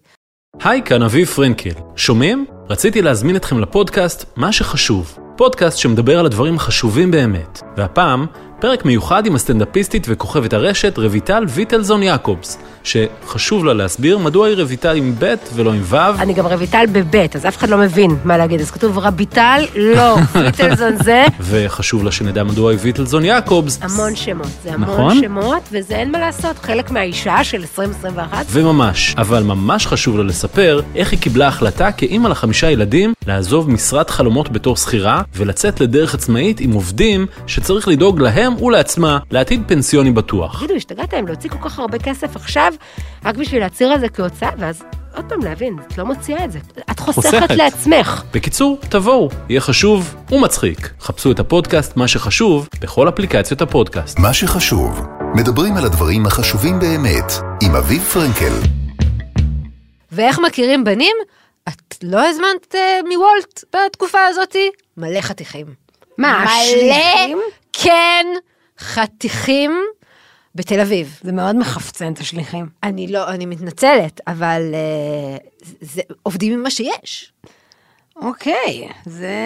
היי, 0.60 0.82
כאן 0.84 1.02
אביב 1.02 1.28
פרנקל. 1.28 1.70
שומעים? 1.96 2.46
רציתי 2.70 3.02
להזמין 3.02 3.36
אתכם 3.36 3.60
לפודקאסט 3.60 4.24
"מה 4.36 4.52
שחשוב". 4.52 5.18
פודקאסט 5.36 5.78
שמדבר 5.78 6.18
על 6.18 6.26
הדברים 6.26 6.56
החשובים 6.56 7.10
באמת. 7.10 7.60
והפעם, 7.76 8.26
פרק 8.62 8.84
מיוחד 8.84 9.26
עם 9.26 9.34
הסטנדאפיסטית 9.34 10.06
וכוכבת 10.08 10.52
הרשת 10.52 10.98
רויטל 10.98 11.44
ויטלזון 11.48 12.02
יעקובס, 12.02 12.58
שחשוב 12.84 13.64
לה 13.64 13.74
להסביר 13.74 14.18
מדוע 14.18 14.46
היא 14.46 14.62
רויטל 14.62 14.96
עם 14.96 15.14
ב' 15.18 15.34
ולא 15.54 15.72
עם 15.72 15.82
ו'. 15.84 15.96
אני 15.96 16.34
גם 16.34 16.46
רויטל 16.46 16.84
בבית, 16.92 17.36
אז 17.36 17.46
אף 17.46 17.56
אחד 17.56 17.68
לא 17.68 17.78
מבין 17.78 18.10
מה 18.24 18.38
להגיד. 18.38 18.60
אז 18.60 18.70
כתוב 18.70 18.98
רביטל, 18.98 19.64
לא, 19.76 20.16
ויטלזון 20.34 20.96
זה 21.02 21.24
וחשוב 21.40 22.04
לה 22.04 22.12
שנדע 22.12 22.44
מדוע 22.44 22.70
היא 22.70 22.78
ויטלזון 22.82 23.24
יעקובס. 23.24 23.78
המון 23.82 24.16
שמות. 24.16 24.46
זה 24.62 24.72
המון 24.72 24.88
נכון. 24.88 25.20
שמות, 25.20 25.62
וזה 25.72 25.96
אין 25.96 26.12
מה 26.12 26.18
לעשות, 26.18 26.58
חלק 26.58 26.90
מהאישה 26.90 27.44
של 27.44 27.60
2021. 27.60 28.46
וממש, 28.50 29.14
אבל 29.18 29.42
ממש 29.42 29.86
חשוב 29.86 30.16
לה 30.16 30.24
לספר 30.24 30.80
איך 30.94 31.12
היא 31.12 31.20
קיבלה 31.20 31.48
החלטה 31.48 31.92
כאימא 31.92 32.28
לחמישה 32.28 32.70
ילדים 32.70 33.12
לעזוב 33.26 33.70
משרת 33.70 34.10
חלומות 34.10 34.52
בתור 34.52 34.76
שכירה 34.76 35.22
ולצאת 35.36 35.80
לדרך 35.80 36.14
עצמאית 36.14 36.60
עם 36.60 36.72
עובדים 36.72 37.26
שצריך 37.46 37.88
לדאוג 37.88 38.20
להם 38.20 38.51
ולעצמה 38.58 39.18
לעתיד 39.30 39.62
פנסיוני 39.68 40.10
בטוח. 40.10 40.58
תגידו, 40.58 40.74
השתגעתם 40.74 41.26
להוציא 41.26 41.50
כל 41.50 41.58
כך 41.68 41.78
הרבה 41.78 41.98
כסף 41.98 42.36
עכשיו, 42.36 42.72
רק 43.24 43.36
בשביל 43.36 43.60
להצהיר 43.60 43.92
על 43.92 44.00
זה 44.00 44.08
כהוצאה, 44.08 44.50
ואז 44.58 44.82
עוד 45.16 45.24
פעם 45.28 45.40
להבין, 45.40 45.76
את 45.86 45.98
לא 45.98 46.04
מוציאה 46.04 46.44
את 46.44 46.52
זה. 46.52 46.58
את 46.90 46.98
חוסכת 46.98 47.24
חוסכת. 47.24 47.50
לעצמך. 47.50 48.22
בקיצור, 48.34 48.78
תבואו, 48.88 49.28
יהיה 49.48 49.60
חשוב 49.60 50.14
ומצחיק. 50.30 50.90
חפשו 51.00 51.30
את 51.30 51.40
הפודקאסט 51.40 51.96
מה 51.96 52.08
שחשוב 52.08 52.68
בכל 52.80 53.08
אפליקציות 53.08 53.62
הפודקאסט. 53.62 54.18
מה 54.18 54.34
שחשוב, 54.34 55.06
מדברים 55.34 55.76
על 55.76 55.84
הדברים 55.84 56.26
החשובים 56.26 56.78
באמת, 56.78 57.32
עם 57.62 57.76
אביב 57.76 58.02
פרנקל. 58.02 58.52
ואיך 60.12 60.38
מכירים 60.38 60.84
בנים? 60.84 61.16
את 61.68 61.96
לא 62.02 62.28
הזמנת 62.28 62.74
אה, 62.74 63.00
מוולט 63.08 63.64
בתקופה 63.74 64.18
הזאתי? 64.28 64.70
מלא 64.96 65.20
חתיכים. 65.20 65.66
מה, 66.18 66.44
מלא? 66.44 67.36
כן, 67.84 68.26
חתיכים 68.78 69.84
בתל 70.54 70.80
אביב. 70.80 71.18
זה 71.22 71.32
מאוד 71.32 71.56
מחפצן 71.56 72.12
את 72.12 72.18
השליחים. 72.18 72.68
אני 72.82 73.06
לא, 73.06 73.28
אני 73.28 73.46
מתנצלת, 73.46 74.20
אבל 74.26 74.74
אה, 74.74 75.36
זה, 75.80 76.02
עובדים 76.22 76.52
עם 76.52 76.62
מה 76.62 76.70
שיש. 76.70 77.32
אוקיי, 78.16 78.88
זה... 79.06 79.36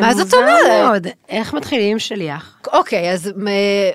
מה 0.00 0.14
זאת 0.14 0.34
אומרת? 0.34 0.82
מאוד. 0.84 1.06
איך 1.28 1.54
מתחילים 1.54 1.92
עם 1.92 1.98
שליח? 1.98 2.58
אוקיי, 2.72 3.12
אז 3.12 3.32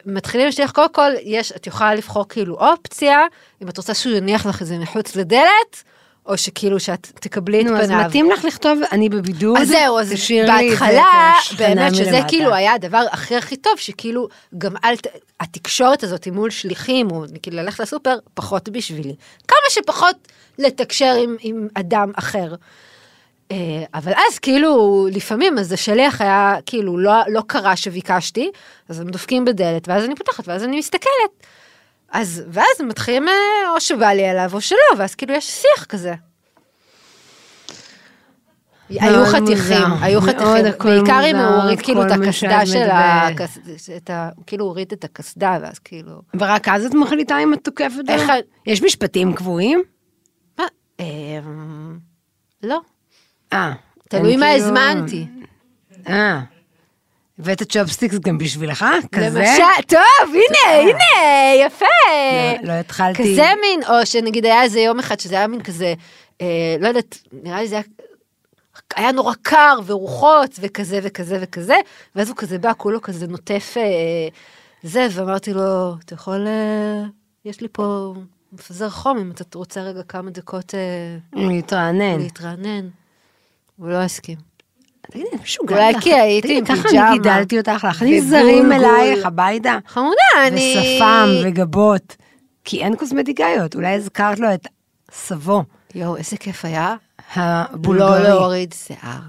מתחילים 0.05 0.47
לשליח, 0.47 0.71
קודם 0.71 0.93
כל, 0.93 1.11
יש, 1.23 1.51
את 1.51 1.67
יכולה 1.67 1.95
לבחור 1.95 2.25
כאילו 2.29 2.55
אופציה, 2.55 3.19
אם 3.63 3.69
את 3.69 3.77
רוצה 3.77 3.93
שהוא 3.93 4.15
יניח 4.15 4.45
לך 4.45 4.61
את 4.61 4.67
זה 4.67 4.77
מחוץ 4.77 5.15
לדלת, 5.15 5.83
או 6.25 6.37
שכאילו 6.37 6.79
שאת 6.79 7.07
תקבלי 7.19 7.61
את 7.61 7.65
נו, 7.65 7.71
פניו. 7.71 7.99
אז 7.99 8.05
מתאים 8.07 8.31
לך 8.31 8.45
לכתוב, 8.45 8.79
אני 8.91 9.09
בבידוד, 9.09 9.57
אז 9.57 9.67
זהו, 9.67 9.99
אז 9.99 10.13
בהתחלה, 10.47 11.33
באמת 11.57 11.95
שזה 11.95 12.11
מלמטה. 12.11 12.27
כאילו 12.27 12.53
היה 12.53 12.73
הדבר 12.73 13.05
הכי 13.11 13.35
הכי 13.35 13.55
טוב, 13.55 13.73
שכאילו 13.77 14.27
גם 14.57 14.73
אל 14.83 14.95
ת... 14.95 15.07
התקשורת 15.39 16.03
הזאת 16.03 16.27
מול 16.27 16.49
שליחים, 16.49 17.11
או 17.11 17.23
כאילו 17.41 17.57
ללכת 17.57 17.79
לסופר, 17.79 18.17
פחות 18.33 18.69
בשבילי. 18.69 19.15
כמה 19.47 19.57
שפחות 19.69 20.15
לתקשר 20.59 21.15
עם, 21.23 21.35
עם 21.41 21.67
אדם 21.73 22.11
אחר. 22.15 22.55
אה, 23.51 23.83
אבל 23.93 24.11
אז 24.11 24.39
כאילו, 24.39 25.07
לפעמים, 25.11 25.57
אז 25.57 25.71
השליח 25.71 26.21
היה, 26.21 26.55
כאילו, 26.65 26.97
לא, 26.97 27.13
לא 27.27 27.41
קרה 27.47 27.75
שביקשתי, 27.75 28.51
אז 28.89 28.99
הם 28.99 29.09
דופקים 29.09 29.45
בדלת, 29.45 29.87
ואז 29.87 30.05
אני 30.05 30.15
פותחת, 30.15 30.47
ואז 30.47 30.63
אני 30.63 30.79
מסתכלת. 30.79 31.47
אז, 32.11 32.43
ואז 32.51 32.65
מתחילים, 32.83 33.27
אה, 33.27 33.33
או 33.75 33.81
שבא 33.81 34.07
לי 34.07 34.25
עליו, 34.27 34.49
או 34.53 34.61
שלא, 34.61 34.77
ואז 34.97 35.15
כאילו 35.15 35.33
יש 35.33 35.47
שיח 35.51 35.85
כזה. 35.85 36.13
היו 38.89 39.25
חתיכים. 39.25 39.87
היו 40.01 40.21
חתיכים, 40.21 40.63
בעיקר 40.83 41.21
אם 41.31 41.35
הוא 41.35 41.45
הוריד 41.61 41.81
כאילו 41.81 42.05
את 42.05 42.11
הקסדה 42.11 42.65
של. 42.65 42.89
ה... 42.89 44.29
כאילו 44.47 44.65
הוריד 44.65 44.91
את 44.91 45.03
הקסדה, 45.03 45.57
ואז 45.61 45.79
כאילו... 45.79 46.21
ורק 46.39 46.67
אז 46.67 46.85
את 46.85 46.93
מחליטה 46.93 47.37
אם 47.43 47.53
את 47.53 47.59
תוקפת 47.63 47.99
את- 48.15 48.45
יש 48.65 48.83
משפטים 48.83 49.33
קבועים? 49.33 49.83
אמ, 50.99 51.97
לא. 52.63 52.79
אה. 53.53 53.73
תלוי 54.09 54.35
מה 54.37 54.45
כאילו- 54.45 54.65
הזמנתי. 54.65 55.27
אה. 56.09 56.39
הבאת 57.39 57.63
צ'ופסטיקס 57.63 58.19
גם 58.19 58.37
בשבילך? 58.37 58.85
כזה? 59.11 59.39
למשל, 59.39 59.81
טוב, 59.87 60.29
הנה, 60.29 60.75
הנה, 60.81 61.65
יפה. 61.65 61.85
לא- 62.63 62.73
לא 62.73 62.79
התחלתי. 62.79 63.23
כזה 63.23 63.47
מין, 63.61 63.79
או 63.89 64.05
שנגיד 64.05 64.45
היה 64.45 64.63
איזה 64.63 64.79
יום 64.79 64.99
אחד 64.99 65.19
שזה 65.19 65.35
היה 65.35 65.47
מין 65.47 65.63
כזה, 65.63 65.93
אה, 66.41 66.75
לא 66.79 66.87
יודעת, 66.87 67.17
נראה 67.43 67.61
לי 67.61 67.67
זה 67.67 67.75
היה, 67.75 67.83
היה 68.95 69.11
נורא 69.11 69.33
קר 69.41 69.79
ורוחות 69.85 70.55
וכזה 70.59 70.99
וכזה 71.03 71.37
וכזה, 71.41 71.75
ואז 72.15 72.29
הוא 72.29 72.37
כזה 72.37 72.57
בא, 72.57 72.71
כולו 72.77 73.01
כזה 73.01 73.27
נוטף 73.27 73.73
אה, 73.77 73.83
זה, 74.83 75.07
ואמרתי 75.11 75.53
לו, 75.53 75.93
אתה 76.05 76.13
יכול, 76.13 76.47
אה, 76.47 77.03
יש 77.45 77.61
לי 77.61 77.67
פה 77.71 78.13
מפזר 78.53 78.89
חום, 78.89 79.17
אם 79.17 79.31
אתה 79.31 79.57
רוצה 79.57 79.81
רגע 79.81 80.03
כמה 80.03 80.31
דקות 80.31 80.75
אה, 80.75 80.79
להתרענן. 81.47 82.19
להתרענן. 82.19 82.87
הוא 83.77 83.89
לא 83.89 83.97
הסכים. 83.97 84.48
תגידי, 85.11 85.29
מישהו 85.41 85.65
אולי 85.69 85.93
גל 85.93 85.99
כי 85.99 86.13
הייתי 86.13 86.57
עם 86.57 86.65
ככה 86.65 86.89
פיג'מה. 86.89 87.09
אני 87.09 87.17
גידלתי 87.17 87.57
אותך 87.57 87.83
להכניס. 87.83 88.23
זרים 88.23 88.71
אלייך 88.71 89.25
הביתה. 89.25 89.77
חמודה, 89.87 90.47
אני... 90.47 90.75
ושפם 90.79 91.29
וגבות. 91.43 92.15
כי 92.65 92.83
אין 92.83 92.95
קוסמטיקאיות, 92.95 93.75
אולי 93.75 93.95
הזכרת 93.95 94.39
לו 94.39 94.53
את 94.53 94.67
סבו 95.11 95.63
יואו, 95.95 96.17
איזה 96.17 96.37
כיף 96.37 96.65
היה. 96.65 96.95
הבולגרי. 97.35 98.09
לא 98.09 98.19
להוריד 98.19 98.73
שיער. 98.73 99.19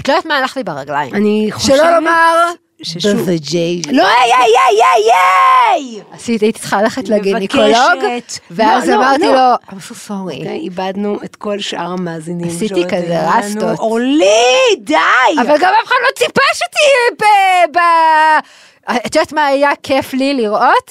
את 0.00 0.08
לא 0.08 0.12
יודעת 0.12 0.26
מה 0.26 0.38
הלך 0.38 0.56
לי 0.56 0.64
ברגליים. 0.64 1.14
אני 1.14 1.48
חושבת... 1.50 1.76
שלא 1.76 1.96
לומר, 1.96 2.50
ששוב- 2.82 3.12
בווג'יי. 3.16 3.82
לא, 3.92 4.02
איי, 4.02 4.32
איי, 4.32 4.42
איי, 4.42 4.82
איי, 4.82 5.10
איי! 5.94 6.02
עשית, 6.12 6.40
הייתי 6.42 6.58
צריכה 6.58 6.82
ללכת. 6.82 7.08
לגינקולוג, 7.08 8.04
ואז 8.50 8.88
לא, 8.88 8.94
לא, 8.94 9.00
אמרתי 9.00 9.22
לא. 9.26 9.32
לו, 9.34 9.54
I'm 9.68 9.82
so 9.90 10.08
sorry. 10.08 10.12
אוקיי, 10.34 10.48
איבדנו 10.58 11.18
את 11.24 11.36
כל 11.36 11.58
שאר 11.58 11.90
המאזינים. 11.92 12.48
עשיתי 12.48 12.84
כזה 12.84 13.18
לנו. 13.22 13.38
רסטות. 13.38 13.78
אורלי, 13.78 14.76
די! 14.80 14.94
אבל 15.40 15.56
גם 15.60 15.72
אף 15.82 15.86
אחד 15.86 15.94
לא 16.02 16.10
ציפה 16.16 16.40
שתהיה 16.54 17.30
ב... 17.72 17.76
את 19.06 19.14
יודעת 19.14 19.32
מה 19.32 19.46
היה 19.46 19.70
כיף 19.82 20.14
לי 20.14 20.34
לראות? 20.34 20.90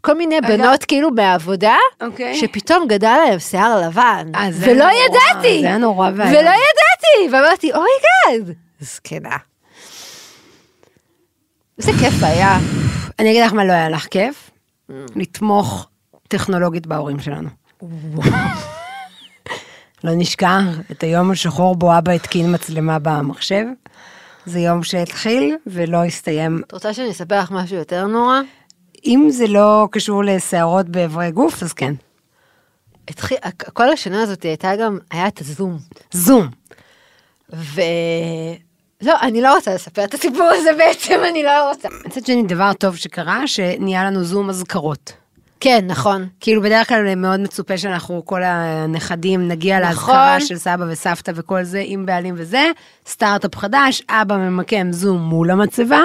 כל 0.00 0.14
מיני. 0.14 0.40
בנות 0.40 0.84
כאילו 0.84 1.10
מהעבודה, 1.10 1.76
אוקיי. 2.02 2.34
שפתאום 2.36 2.86
גדל 2.88 3.16
להם 3.28 3.38
שיער 3.38 3.80
לבן, 3.86 4.26
אה, 4.34 4.48
ולא 4.52 4.84
ידעתי, 4.84 5.60
זה 5.60 5.66
היה 5.66 5.78
נורא 5.78 6.10
ואיום. 6.16 6.30
ולא 6.32 6.50
ידעתי, 6.50 7.32
ואמרתי, 7.32 7.72
אוי 7.72 7.88
גאד, 8.02 8.54
זקנה. 8.80 9.36
איזה 11.78 11.92
כיף 12.00 12.22
היה. 12.22 12.58
אני 13.18 13.30
אגיד 13.30 13.44
לך 13.44 13.52
מה 13.52 13.64
לא 13.64 13.72
היה 13.72 13.88
לך 13.88 14.06
כיף? 14.06 14.50
לתמוך 15.16 15.88
טכנולוגית 16.28 16.86
בהורים 16.86 17.18
שלנו. 17.18 17.48
לא 20.04 20.10
נשכח 20.16 20.60
את 20.90 21.02
היום 21.02 21.30
השחור 21.30 21.76
בו 21.76 21.98
אבא 21.98 22.12
התקין 22.12 22.54
מצלמה 22.54 22.98
במחשב. 22.98 23.64
זה 24.46 24.58
יום 24.58 24.82
שהתחיל 24.82 25.56
ולא 25.66 26.04
הסתיים. 26.04 26.62
את 26.66 26.72
רוצה 26.72 26.94
שאני 26.94 27.10
אספר 27.10 27.40
לך 27.40 27.50
משהו 27.50 27.76
יותר 27.76 28.06
נורא? 28.06 28.40
אם 29.04 29.28
זה 29.30 29.46
לא 29.46 29.88
קשור 29.90 30.24
לשערות 30.24 30.88
באיברי 30.88 31.30
גוף, 31.30 31.62
אז 31.62 31.72
כן. 31.72 31.94
התחיל, 33.08 33.38
כל 33.72 33.92
השנה 33.92 34.22
הזאת 34.22 34.42
הייתה 34.42 34.76
גם, 34.76 34.98
היה 35.10 35.28
את 35.28 35.40
הזום. 35.40 35.78
זום. 36.10 36.48
ו... 37.52 37.80
לא, 39.02 39.14
אני 39.22 39.40
לא 39.40 39.54
רוצה 39.54 39.74
לספר 39.74 40.04
את 40.04 40.14
הסיפור 40.14 40.50
הזה 40.54 40.70
בעצם, 40.78 41.20
אני 41.30 41.42
לא 41.42 41.68
רוצה. 41.68 41.88
מצד 42.06 42.26
שני, 42.26 42.42
דבר 42.42 42.72
טוב 42.72 42.96
שקרה, 42.96 43.46
שנהיה 43.46 44.04
לנו 44.04 44.24
זום 44.24 44.50
אזכרות. 44.50 45.12
כן, 45.60 45.84
נכון. 45.86 46.28
כאילו 46.40 46.62
בדרך 46.62 46.88
כלל 46.88 47.14
מאוד 47.14 47.40
מצופה 47.40 47.78
שאנחנו 47.78 48.22
כל 48.24 48.42
הנכדים 48.42 49.48
נגיע 49.48 49.78
נכון. 49.78 49.88
לאזכרה 49.88 50.40
של 50.40 50.56
סבא 50.56 50.84
וסבתא 50.88 51.32
וכל 51.34 51.64
זה 51.64 51.82
עם 51.84 52.06
בעלים 52.06 52.34
וזה, 52.38 52.70
סטארט-אפ 53.06 53.56
חדש, 53.56 54.02
אבא 54.10 54.36
ממקם 54.36 54.92
זום 54.92 55.22
מול 55.22 55.50
המצבה, 55.50 56.00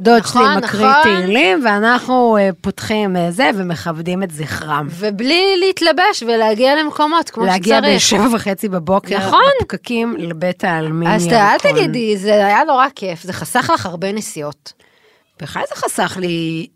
דוד 0.00 0.18
נכון, 0.18 0.42
שלי 0.44 0.56
מקריא 0.56 0.88
נכון. 0.88 1.02
תהילים 1.02 1.64
ואנחנו 1.64 2.36
אה, 2.36 2.50
פותחים 2.60 3.16
אה, 3.16 3.30
זה 3.30 3.50
ומכבדים 3.54 4.22
את 4.22 4.30
זכרם. 4.30 4.88
ובלי 4.90 5.56
להתלבש 5.58 6.22
ולהגיע 6.22 6.76
למקומות 6.76 7.30
כמו 7.30 7.44
להגיע 7.44 7.78
שצריך. 7.78 7.96
בשבע 7.96 8.36
וחצי 8.36 8.68
בבוקר, 8.68 9.18
נכון. 9.18 9.40
בפקקים 9.60 10.16
לבית 10.18 10.64
העלמין. 10.64 11.10
אז 11.10 11.28
אל. 11.28 11.58
תגידי, 11.58 12.16
זה 12.16 12.46
היה 12.46 12.64
נורא 12.64 12.86
כיף, 12.94 13.22
זה 13.22 13.32
חסך 13.32 13.70
לך 13.74 13.86
הרבה 13.86 14.12
נסיעות. 14.12 14.72
בכלל 15.42 15.62
זה 15.68 15.74
חסך 15.74 16.16
לי, 16.20 16.66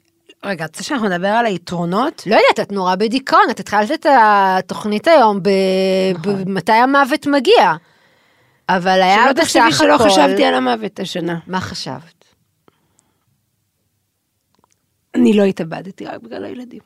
רגע, 0.45 0.64
את 0.64 0.71
רוצה 0.71 0.85
שאנחנו 0.85 1.09
נדבר 1.09 1.28
על 1.28 1.47
היתרונות? 1.47 2.23
לא 2.26 2.35
יודעת, 2.37 2.61
את 2.68 2.73
נורא 2.73 2.95
בדיכאון, 2.95 3.42
את 3.50 3.61
התחלת 3.61 3.90
את 3.90 4.07
התוכנית 4.11 5.07
היום 5.09 5.42
ב... 5.42 5.49
נכון. 6.14 6.45
במתי 6.45 6.73
המוות 6.73 7.26
מגיע. 7.26 7.73
אבל 8.68 9.02
היה 9.02 9.25
שלא 9.25 9.33
בסך 9.33 9.42
תחשבי 9.42 9.73
שלא 9.73 9.95
הכל- 9.95 10.04
חשבתי 10.04 10.45
על 10.45 10.54
המוות 10.54 11.00
השנה. 11.00 11.38
מה 11.47 11.61
חשבת? 11.61 12.25
אני 15.14 15.33
לא 15.37 15.42
התאבדתי 15.42 16.07
רק 16.07 16.21
בגלל 16.21 16.45
הילדים. 16.45 16.80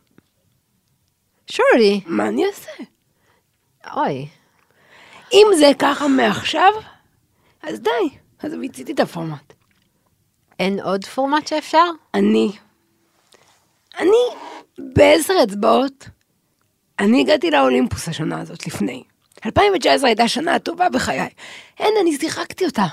שולי. 1.51 2.01
מה 2.07 2.29
אני 2.29 2.45
אעשה? 2.47 2.71
אוי. 3.97 4.29
אם 5.33 5.47
זה 5.59 5.71
ככה 5.79 6.09
מעכשיו, 6.09 6.73
אז 7.63 7.81
די. 7.81 7.91
אז 8.43 8.55
מיציתי 8.55 8.93
את 8.93 9.01
הפורמט. 9.01 9.53
אין 10.59 10.81
עוד 10.81 11.05
פורמט 11.05 11.47
שאפשר? 11.47 11.85
אני, 12.15 12.53
אני 13.99 14.17
בעשר 14.79 15.35
אצבעות, 15.43 16.09
אני 16.99 17.21
הגעתי 17.21 17.51
לאולימפוס 17.51 18.09
השנה 18.09 18.41
הזאת 18.41 18.67
לפני. 18.67 19.03
2019 19.47 20.09
הייתה 20.09 20.23
השנה 20.23 20.55
הטובה 20.55 20.89
בחיי. 20.89 21.29
אין, 21.81 21.95
אני 22.03 22.17
שיחקתי 22.17 22.65
אותה. 22.65 22.87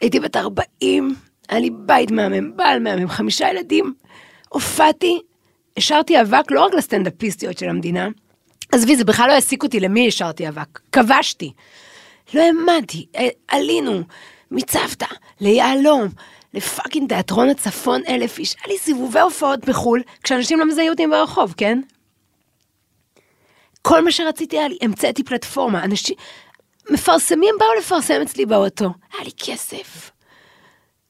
הייתי 0.00 0.20
בת 0.20 0.36
40, 0.36 1.14
היה 1.48 1.60
לי 1.60 1.70
בית 1.70 2.10
מהמם, 2.10 2.56
בעל 2.56 2.80
מהמם, 2.80 3.08
חמישה 3.08 3.50
ילדים. 3.50 3.94
הופעתי, 4.48 5.20
השארתי 5.76 6.20
אבק 6.20 6.50
לא 6.50 6.64
רק 6.64 6.74
לסטנדאפיסטיות 6.74 7.58
של 7.58 7.68
המדינה, 7.68 8.08
עזבי, 8.72 8.96
זה 8.96 9.04
בכלל 9.04 9.28
לא 9.28 9.32
העסיק 9.32 9.62
אותי 9.62 9.80
למי 9.80 10.08
השארתי 10.08 10.48
אבק. 10.48 10.80
כבשתי. 10.92 11.52
לא 12.34 12.42
האמנתי, 12.42 13.06
אה, 13.16 13.28
עלינו 13.48 14.02
מצוותא 14.50 15.06
ליהלום, 15.40 16.08
לפאקינג 16.54 17.08
תיאטרון 17.08 17.48
הצפון 17.48 18.02
אלף 18.08 18.38
איש, 18.38 18.56
היה 18.58 18.72
לי 18.72 18.78
סיבובי 18.78 19.20
הופעות 19.20 19.64
בחו"ל, 19.64 20.02
כשאנשים 20.22 20.58
לא 20.58 20.64
מזהים 20.64 20.90
אותי 20.92 21.06
ברחוב, 21.06 21.54
כן? 21.56 21.80
כל 23.82 24.04
מה 24.04 24.12
שרציתי 24.12 24.58
היה 24.58 24.68
לי, 24.68 24.78
המצאתי 24.82 25.24
פלטפורמה, 25.24 25.84
אנשים, 25.84 26.16
מפרסמים 26.90 27.54
באו 27.58 27.74
לפרסם 27.78 28.22
אצלי 28.22 28.46
באוטו, 28.46 28.90
היה 29.12 29.24
לי 29.24 29.30
כסף. 29.46 30.10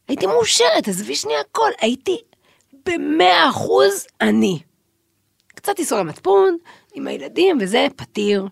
הייתי 0.09 0.27
מאושרת, 0.27 0.89
עזבי 0.89 1.17
שנייה 1.17 1.41
הכל, 1.41 1.71
הייתי 1.81 2.19
במאה 2.87 3.51
אחוז 3.51 4.07
אני. 4.21 4.59
קצת 5.55 5.79
איסורי 5.79 6.03
מצפון, 6.03 6.57
עם 6.95 7.07
הילדים 7.07 7.59
וזה, 7.61 7.87
פתיר. 7.97 8.49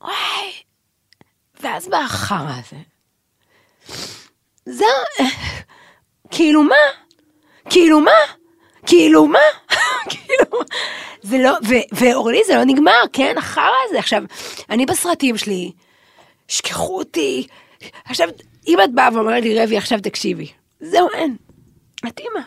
וואי, 0.00 0.52
ואז 1.60 1.88
בא 1.88 1.96
החרא 1.96 2.52
הזה. 2.58 2.76
זהו, 4.66 5.26
כאילו 6.30 6.62
מה? 6.62 6.74
כאילו 7.70 8.00
מה? 8.00 8.10
כאילו 8.86 9.26
מה? 9.26 9.38
כאילו, 10.10 10.60
זה 11.22 11.38
לא, 11.38 11.52
ואורלי 11.92 12.40
זה 12.46 12.54
לא 12.54 12.64
נגמר, 12.64 13.02
כן, 13.12 13.38
החרא 13.38 13.70
הזה. 13.88 13.98
עכשיו, 13.98 14.22
אני 14.70 14.86
בסרטים 14.86 15.36
שלי, 15.36 15.72
שכחו 16.48 16.98
אותי. 16.98 17.46
עכשיו, 18.04 18.28
אם 18.66 18.78
את 18.84 18.94
באה 18.94 19.08
ואומרת 19.14 19.42
לי, 19.42 19.62
רבי, 19.62 19.76
עכשיו 19.76 19.98
תקשיבי. 20.02 20.52
זהו, 20.80 21.08
אין. 21.14 21.36
את 22.08 22.20
אימא. 22.20 22.40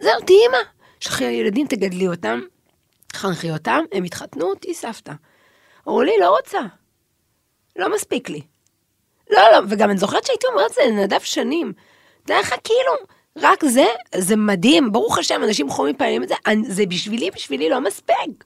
זהו, 0.00 0.20
תהיי 0.26 0.38
אימא. 0.42 0.58
שלחי 1.00 1.24
ילדים, 1.24 1.66
תגדלי 1.66 2.08
אותם, 2.08 2.40
חנכי 3.12 3.50
אותם, 3.50 3.80
הם 3.92 4.04
יתחתנו, 4.04 4.54
תהיי 4.54 4.74
סבתא. 4.74 5.12
אורלי, 5.86 6.12
לא 6.20 6.36
רוצה. 6.36 6.58
לא 7.76 7.94
מספיק 7.94 8.28
לי. 8.28 8.40
לא, 9.30 9.42
לא, 9.52 9.58
וגם 9.68 9.90
אני 9.90 9.98
זוכרת 9.98 10.26
שהייתי 10.26 10.46
אומרת 10.46 10.72
זה 10.72 10.80
לנדב 10.86 11.20
שנים. 11.20 11.72
תדע 12.24 12.40
לך, 12.40 12.54
כאילו, 12.64 12.92
רק 13.36 13.64
זה, 13.64 13.86
זה 14.14 14.36
מדהים, 14.36 14.92
ברוך 14.92 15.18
השם, 15.18 15.44
אנשים 15.44 15.70
חומים 15.70 15.96
פעמים 15.96 16.22
את 16.22 16.28
זה, 16.28 16.34
זה 16.68 16.86
בשבילי, 16.86 17.30
בשבילי 17.30 17.68
לא 17.68 17.80
מספיק. 17.80 18.44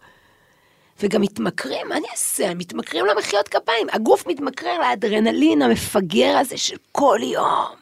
וגם 1.00 1.20
מתמכרים, 1.20 1.88
מה 1.88 1.96
אני 1.96 2.06
אעשה? 2.10 2.54
מתמכרים 2.54 3.06
למחיאות 3.06 3.48
כפיים. 3.48 3.86
הגוף 3.92 4.26
מתמכר 4.26 4.78
לאדרנלין 4.78 5.62
המפגר 5.62 6.36
הזה 6.38 6.56
של 6.56 6.76
כל 6.92 7.18
יום. 7.22 7.72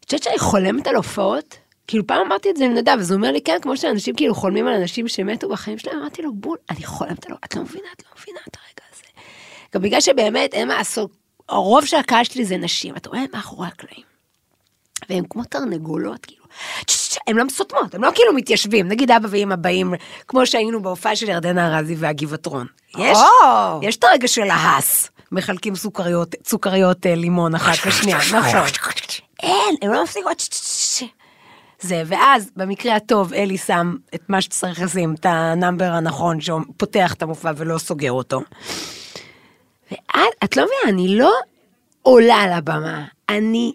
את 0.00 0.04
חושבת 0.04 0.22
שאני 0.22 0.38
חולמת 0.38 0.86
על 0.86 0.96
הופעות? 0.96 1.58
כאילו 1.86 2.06
פעם 2.06 2.26
אמרתי 2.26 2.50
את 2.50 2.56
זה 2.56 2.64
לנדב, 2.64 2.96
אז 2.98 3.10
הוא 3.10 3.16
אומר 3.16 3.32
לי, 3.32 3.40
כן, 3.40 3.58
כמו 3.62 3.76
שאנשים 3.76 4.14
כאילו 4.14 4.34
חולמים 4.34 4.66
על 4.66 4.74
אנשים 4.74 5.08
שמתו 5.08 5.48
בחיים 5.48 5.78
שלהם, 5.78 5.98
אמרתי 5.98 6.22
לו, 6.22 6.34
בול, 6.34 6.58
אני 6.70 6.84
חולמת 6.84 7.26
עליו, 7.26 7.38
את 7.44 7.54
לא 7.54 7.62
מבינה, 7.62 7.88
את 7.96 8.02
לא 8.06 8.10
מבינה 8.20 8.40
את 8.48 8.56
הרגע 8.56 8.88
הזה. 8.92 9.02
גם 9.74 9.82
בגלל 9.82 10.00
שבאמת 10.00 10.54
אין 10.54 10.68
מה 10.68 10.74
לעשות, 10.74 11.10
הרוב 11.50 11.84
של 11.84 11.96
הקהל 11.96 12.24
שלי 12.24 12.44
זה 12.44 12.56
נשים, 12.56 12.96
אתה 12.96 13.08
רואה 13.08 13.22
מאחורי 13.34 13.66
הקלעים. 13.66 14.10
והם 15.10 15.24
כמו 15.30 15.44
תרנגולות, 15.44 16.26
כאילו, 16.26 16.44
הם 17.26 17.38
לא 17.38 17.44
סותמות, 17.50 17.94
הם 17.94 18.04
לא 18.04 18.10
כאילו 18.14 18.32
מתיישבים, 18.32 18.88
נגיד 18.88 19.10
אבא 19.10 19.28
ואמא 19.30 19.56
באים, 19.56 19.94
כמו 20.28 20.46
שהיינו 20.46 20.82
בהופעה 20.82 21.16
של 21.16 21.28
ירדנה 21.28 21.78
ארזי 21.78 21.94
והגבעתרון. 21.98 22.66
יש. 22.98 23.18
יש 23.82 23.96
את 23.96 24.04
הרגע 24.04 24.28
של 24.28 24.50
ההס, 24.50 25.10
מחלקים 25.32 25.76
סוכריות, 25.76 26.34
סוכריות 26.46 27.06
אה, 27.06 27.14
לימון 27.14 27.54
אחת 27.54 27.76
לשנייה, 27.86 28.18
נכון. 28.18 28.60
אין, 29.42 29.74
הם 29.82 29.92
לא 29.92 30.02
מפסיקות. 30.04 30.48
זה, 31.80 32.02
ואז 32.06 32.50
במקרה 32.56 32.96
הטוב 32.96 33.32
אלי 33.32 33.58
שם 33.58 33.94
את 34.14 34.22
מה 34.28 34.40
שצריך 34.40 34.82
לשים, 34.82 35.14
את 35.14 35.26
ה 35.28 35.37
number 35.37 35.92
הנכון 35.92 36.40
שפותח 36.40 37.14
את 37.14 37.22
המופע 37.22 37.52
ולא 37.56 37.78
סוגר 37.78 38.12
אותו. 38.12 38.40
ואת, 39.90 40.34
את 40.44 40.56
לא 40.56 40.64
מבינה, 40.64 40.82
אני 40.88 41.18
לא 41.18 41.32
עולה 42.02 42.34
על 42.36 42.52
הבמה, 42.52 43.04
אני 43.28 43.72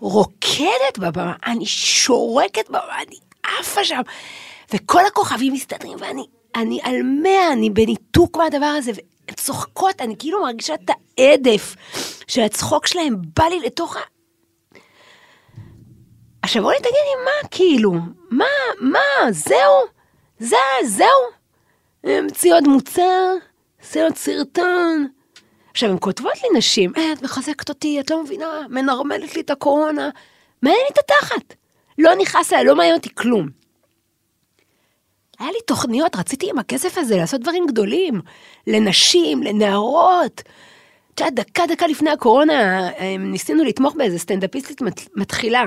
רוקדת 0.00 0.98
בבמה, 0.98 1.34
אני 1.46 1.66
שורקת 1.66 2.68
בבמה, 2.68 3.02
אני 3.06 3.16
עפה 3.60 3.84
שם, 3.84 4.00
וכל 4.74 5.06
הכוכבים 5.06 5.52
מסתדרים, 5.52 5.96
ואני 6.00 6.26
אני 6.56 6.80
על 6.82 7.02
מאה, 7.02 7.52
אני 7.52 7.70
בניתוק 7.70 8.36
מהדבר 8.36 8.66
הזה, 8.66 8.92
והן 8.94 9.34
צוחקות, 9.36 10.00
אני 10.00 10.14
כאילו 10.18 10.42
מרגישה 10.42 10.74
את 10.74 10.90
העדף 11.18 11.76
של 12.28 12.40
הצחוק 12.40 12.86
שלהם, 12.86 13.16
בא 13.36 13.44
לי 13.44 13.60
לתוך 13.60 13.96
ה... 13.96 14.00
עכשיו 16.42 16.62
בואי 16.62 16.76
תגידי, 16.78 17.24
מה 17.24 17.48
כאילו? 17.50 17.92
מה, 18.30 18.44
מה, 18.80 19.32
זהו? 19.32 19.80
זה, 20.38 20.56
זהו? 20.84 21.08
המציא 22.04 22.54
עוד 22.54 22.68
מוצר? 22.68 23.34
עוד 23.96 24.16
סרטון? 24.16 25.08
עכשיו, 25.70 25.90
הן 25.90 25.96
כותבות 26.00 26.32
לי 26.42 26.58
נשים, 26.58 26.92
אה, 26.96 27.12
את 27.12 27.22
מחזקת 27.22 27.68
אותי, 27.68 28.00
את 28.00 28.10
לא 28.10 28.22
מבינה, 28.24 28.60
מנרמלת 28.70 29.34
לי 29.36 29.40
את 29.40 29.50
הקורונה. 29.50 30.10
מעניין 30.62 30.80
לי 30.82 30.92
את 30.92 30.98
התחת. 30.98 31.54
לא 31.98 32.14
נכנס 32.14 32.52
אליי, 32.52 32.64
לא 32.64 32.74
מעניין 32.76 32.94
אותי 32.96 33.14
כלום. 33.14 33.48
היה 35.38 35.48
לי 35.52 35.58
תוכניות, 35.66 36.16
רציתי 36.16 36.50
עם 36.50 36.58
הכסף 36.58 36.98
הזה 36.98 37.16
לעשות 37.16 37.40
דברים 37.40 37.66
גדולים. 37.66 38.20
לנשים, 38.66 39.42
לנערות. 39.42 40.42
את 41.14 41.20
יודעת, 41.20 41.34
דקה, 41.34 41.62
דקה 41.68 41.86
לפני 41.86 42.10
הקורונה, 42.10 42.88
אה, 42.98 43.16
ניסינו 43.18 43.64
לתמוך 43.64 43.94
באיזה 43.94 44.18
סטנדאפיסטית 44.18 44.82
מת- 44.82 45.08
מתחילה. 45.16 45.64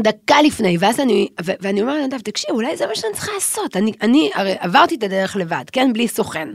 דקה 0.00 0.42
לפני, 0.42 0.76
ואז 0.80 1.00
אני, 1.00 1.28
ו- 1.44 1.52
ואני 1.60 1.82
אומרת 1.82 2.02
לנדב, 2.02 2.18
תקשיב, 2.18 2.50
אולי 2.50 2.76
זה 2.76 2.86
מה 2.86 2.94
שאני 2.94 3.12
צריכה 3.12 3.32
לעשות. 3.32 3.76
אני, 3.76 3.92
אני 4.02 4.30
הרי 4.34 4.54
עברתי 4.58 4.94
את 4.94 5.02
הדרך 5.02 5.36
לבד, 5.36 5.64
כן? 5.72 5.92
בלי 5.92 6.08
סוכן. 6.08 6.48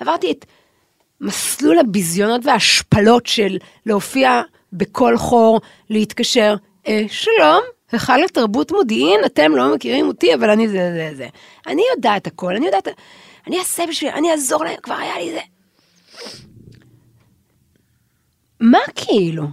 עברתי 0.00 0.30
את 0.30 0.44
מסלול 1.20 1.78
הביזיונות 1.78 2.46
וההשפלות 2.46 3.26
של 3.26 3.58
להופיע 3.86 4.42
בכל 4.72 5.16
חור, 5.16 5.60
להתקשר, 5.90 6.54
אה, 6.88 7.02
שלום, 7.08 7.60
היכל 7.92 8.16
לתרבות 8.16 8.72
מודיעין, 8.72 9.20
אתם 9.26 9.52
לא 9.52 9.74
מכירים 9.74 10.08
אותי, 10.08 10.34
אבל 10.34 10.50
אני 10.50 10.68
זה, 10.68 10.92
זה, 10.94 11.10
זה. 11.16 11.28
אני 11.66 11.82
יודעת 11.96 12.26
הכל, 12.26 12.56
אני 12.56 12.66
יודעת, 12.66 12.88
אני 13.46 13.58
אעשה 13.58 13.86
בשביל, 13.88 14.10
אני 14.10 14.30
אעזור 14.30 14.64
להם, 14.64 14.76
כבר 14.82 14.94
היה 14.94 15.18
לי 15.18 15.32
זה. 15.32 15.40
מה 18.60 18.78
כאילו? 18.94 19.44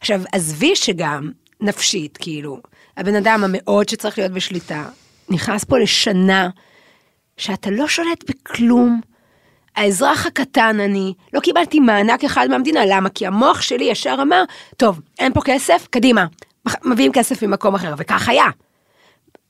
עכשיו, 0.00 0.20
עזבי 0.32 0.76
שגם 0.76 1.30
נפשית, 1.62 2.16
כאילו, 2.16 2.58
הבן 2.96 3.14
אדם 3.14 3.44
המאוד 3.44 3.88
שצריך 3.88 4.18
להיות 4.18 4.32
בשליטה, 4.32 4.84
נכנס 5.28 5.64
פה 5.64 5.78
לשנה 5.78 6.48
שאתה 7.36 7.70
לא 7.70 7.88
שולט 7.88 8.30
בכלום. 8.30 9.00
האזרח 9.76 10.26
הקטן 10.26 10.80
אני, 10.80 11.14
לא 11.32 11.40
קיבלתי 11.40 11.80
מענק 11.80 12.24
אחד 12.24 12.48
מהמדינה, 12.50 12.80
למה? 12.86 13.08
כי 13.08 13.26
המוח 13.26 13.60
שלי 13.60 13.84
ישר 13.84 14.18
אמר, 14.22 14.44
טוב, 14.76 15.00
אין 15.18 15.32
פה 15.32 15.40
כסף, 15.44 15.86
קדימה, 15.90 16.26
מביאים 16.84 17.12
כסף 17.12 17.42
ממקום 17.42 17.74
אחר, 17.74 17.94
וכך 17.98 18.28
היה. 18.28 18.44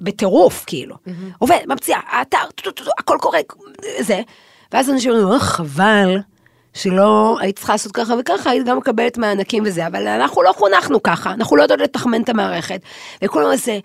בטירוף, 0.00 0.64
כאילו. 0.66 0.96
עובד, 1.38 1.58
ממציאה, 1.66 2.00
האתר, 2.06 2.38
הכל 2.98 3.16
קורה, 3.20 3.38
זה. 4.00 4.20
ואז 4.72 4.90
אנשים 4.90 5.10
אומרים, 5.10 5.32
"אה, 5.32 5.40
חבל 5.40 6.18
שלא 6.74 7.36
היית 7.40 7.56
צריכה 7.56 7.72
לעשות 7.72 7.92
ככה 7.92 8.14
וככה, 8.20 8.50
היית 8.50 8.66
גם 8.66 8.78
מקבלת 8.78 9.18
מענקים 9.18 9.62
וזה, 9.66 9.86
אבל 9.86 10.06
אנחנו 10.08 10.42
לא 10.42 10.52
חונכנו 10.52 11.02
ככה, 11.02 11.32
אנחנו 11.32 11.56
לא 11.56 11.62
יודעות 11.62 11.80
לתחמן 11.80 12.22
את 12.22 12.28
המערכת. 12.28 12.80
וכולם 13.24 13.56
זה, 13.56 13.78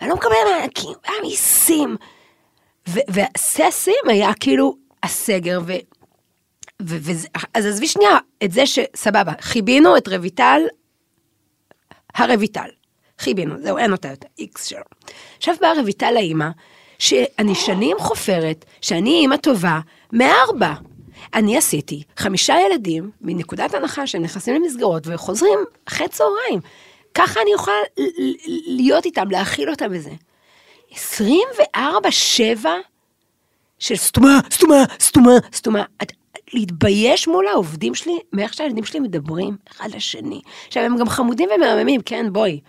ואני 0.00 0.10
לא 0.10 0.16
מקבל 0.16 0.34
מענקים, 0.50 0.92
היה 1.04 1.16
מיסים. 1.22 1.96
ו- 2.88 3.00
והשיא 3.08 3.64
השיאים 3.64 4.04
היה 4.08 4.34
כאילו 4.40 4.76
הסגר, 5.02 5.60
ו... 5.66 5.72
ו- 6.82 6.96
וזה- 7.00 7.28
אז 7.54 7.66
עזבי 7.66 7.86
שנייה 7.86 8.18
את 8.44 8.52
זה 8.52 8.62
שסבבה, 8.66 9.32
חיבינו 9.40 9.96
את 9.96 10.08
רויטל, 10.08 10.60
הרויטל. 12.14 12.68
חיבינו, 13.18 13.54
זהו, 13.58 13.78
אין 13.78 13.92
אותה 13.92 14.08
יותר, 14.08 14.28
איקס 14.38 14.64
שלו. 14.64 14.82
עכשיו 15.36 15.54
באה 15.60 15.72
רויטל 15.82 16.16
האימא, 16.16 16.48
שאני 16.98 17.54
שנים 17.54 17.96
חופרת, 17.98 18.64
שאני 18.80 19.10
אימא 19.10 19.36
טובה, 19.36 19.80
מארבע. 20.12 20.72
אני 21.34 21.56
עשיתי 21.56 22.02
חמישה 22.16 22.54
ילדים 22.66 23.10
מנקודת 23.20 23.74
הנחה 23.74 24.06
שהם 24.06 24.22
נכנסים 24.22 24.54
למסגרות 24.54 25.02
וחוזרים 25.06 25.58
אחרי 25.84 26.08
צהריים. 26.08 26.60
ככה 27.14 27.40
אני 27.42 27.52
יכולה 27.54 27.76
ל- 27.98 28.02
ל- 28.28 28.36
להיות 28.76 29.04
איתם, 29.04 29.30
להכיל 29.30 29.70
אותם 29.70 29.92
בזה. 29.92 30.10
24-7 30.90 32.66
של 33.78 33.96
סתומה, 33.96 34.40
סתומה, 34.52 34.84
סתומה, 35.00 35.32
סתומה. 35.54 35.82
את- 36.02 36.12
להתבייש 36.54 37.28
מול 37.28 37.46
העובדים 37.46 37.94
שלי, 37.94 38.18
מאיך 38.32 38.54
שהילדים 38.54 38.84
שלי 38.84 39.00
מדברים 39.00 39.56
אחד 39.70 39.88
לשני. 39.94 40.40
עכשיו, 40.66 40.82
הם 40.82 40.96
גם 40.98 41.08
חמודים 41.08 41.48
ומהממים, 41.56 42.00
כן, 42.00 42.26
בואי. 42.32 42.60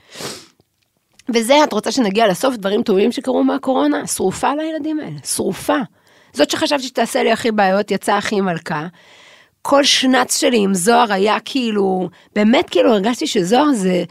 וזה, 1.36 1.64
את 1.64 1.74
רוצה 1.74 1.92
שנגיע 1.92 2.28
לסוף, 2.28 2.56
דברים 2.56 2.84
טובים 2.84 3.12
שקרו 3.12 3.44
מהקורונה? 3.44 4.08
שרופה 4.08 4.56
לילדים 4.56 5.00
האלה, 5.00 5.18
שרופה. 5.26 5.78
זאת 6.34 6.50
שחשבתי 6.50 6.84
שתעשה 6.84 7.24
לי 7.24 7.32
הכי 7.32 7.52
בעיות, 7.52 7.92
יצאה 7.92 8.18
הכי 8.18 8.42
מלכה. 8.42 8.88
כל 9.62 9.84
שנץ 9.84 10.40
שלי 10.40 10.58
עם 10.58 10.74
זוהר 10.74 11.14
היה 11.14 11.38
כאילו, 11.46 12.10
באמת 12.36 12.70
כאילו 12.70 12.94
הרגשתי 12.94 13.28
שזוהר 13.28 13.74
זה, 13.74 14.04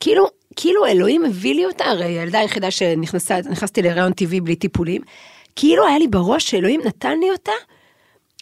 כאילו, 0.00 0.26
כאילו 0.56 0.86
אלוהים 0.86 1.24
הביא 1.24 1.54
לי 1.54 1.66
אותה, 1.66 1.84
הרי 1.84 2.04
הילדה 2.04 2.38
היחידה 2.38 2.70
שנכנסתי 2.70 3.82
להיריון 3.82 4.12
טבעי 4.12 4.40
בלי 4.40 4.56
טיפולים, 4.56 5.02
כאילו 5.56 5.86
היה 5.86 5.98
לי 5.98 6.08
בראש 6.08 6.50
שאלוהים 6.50 6.80
נתן 6.84 7.18
לי 7.18 7.30
אותה, 7.30 7.52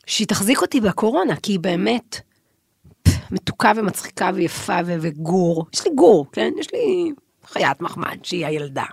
שהיא 0.07 0.27
תחזיק 0.27 0.63
אותי 0.63 0.81
בקורונה, 0.81 1.37
כי 1.37 1.53
היא 1.53 1.59
באמת 1.59 2.21
פ, 3.03 3.11
מתוקה 3.31 3.73
ומצחיקה 3.77 4.31
ויפה 4.35 4.79
ו- 4.87 4.97
וגור. 5.01 5.67
יש 5.75 5.87
לי 5.87 5.95
גור, 5.95 6.27
כן? 6.33 6.53
יש 6.59 6.73
לי 6.73 7.13
חיית 7.47 7.81
מחמד 7.81 8.17
שהיא 8.23 8.47
הילדה. 8.47 8.85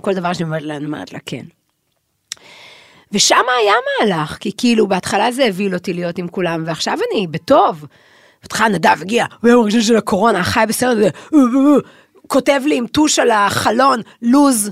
כל 0.00 0.14
דבר 0.14 0.32
שאני 0.32 0.44
אומרת 0.44 0.62
לה, 0.62 0.76
אני 0.76 0.86
אומרת 0.86 1.12
לה 1.12 1.18
כן. 1.26 1.44
ושם 3.12 3.44
היה 3.60 3.74
מהלך, 4.00 4.36
כי 4.40 4.52
כאילו 4.56 4.86
בהתחלה 4.86 5.32
זה 5.32 5.44
הביא 5.44 5.74
אותי 5.74 5.92
להיות 5.92 6.18
עם 6.18 6.28
כולם, 6.28 6.62
ועכשיו 6.66 6.98
אני 7.12 7.26
בטוב. 7.26 7.86
בהתחלה 8.42 8.68
נדב 8.68 8.96
הגיע, 9.00 9.26
ביום 9.42 9.62
הראשון 9.62 9.80
של 9.82 9.96
הקורונה, 9.96 10.44
חי 10.44 10.64
בסרט, 10.68 11.14
כותב 12.26 12.60
לי 12.64 12.76
עם 12.76 12.86
טוש 12.86 13.18
על 13.18 13.30
החלון, 13.30 14.00
לוז. 14.22 14.70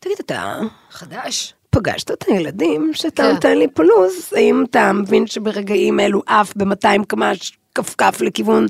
תגיד, 0.00 0.16
אתה 0.20 0.58
חדש. 0.90 1.54
פגשת 1.70 2.10
את 2.10 2.24
הילדים 2.28 2.90
שאתה 2.94 3.22
כן. 3.22 3.30
נותן 3.32 3.58
לי 3.58 3.66
פה 3.74 3.82
לוז? 3.82 4.32
האם 4.36 4.64
אתה 4.70 4.92
מבין 4.92 5.26
שברגעים 5.26 6.00
אלו 6.00 6.22
עף 6.26 6.52
ב-200 6.56 7.04
קמ"ש 7.08 7.52
כפכף 7.74 8.20
לכיוון... 8.20 8.66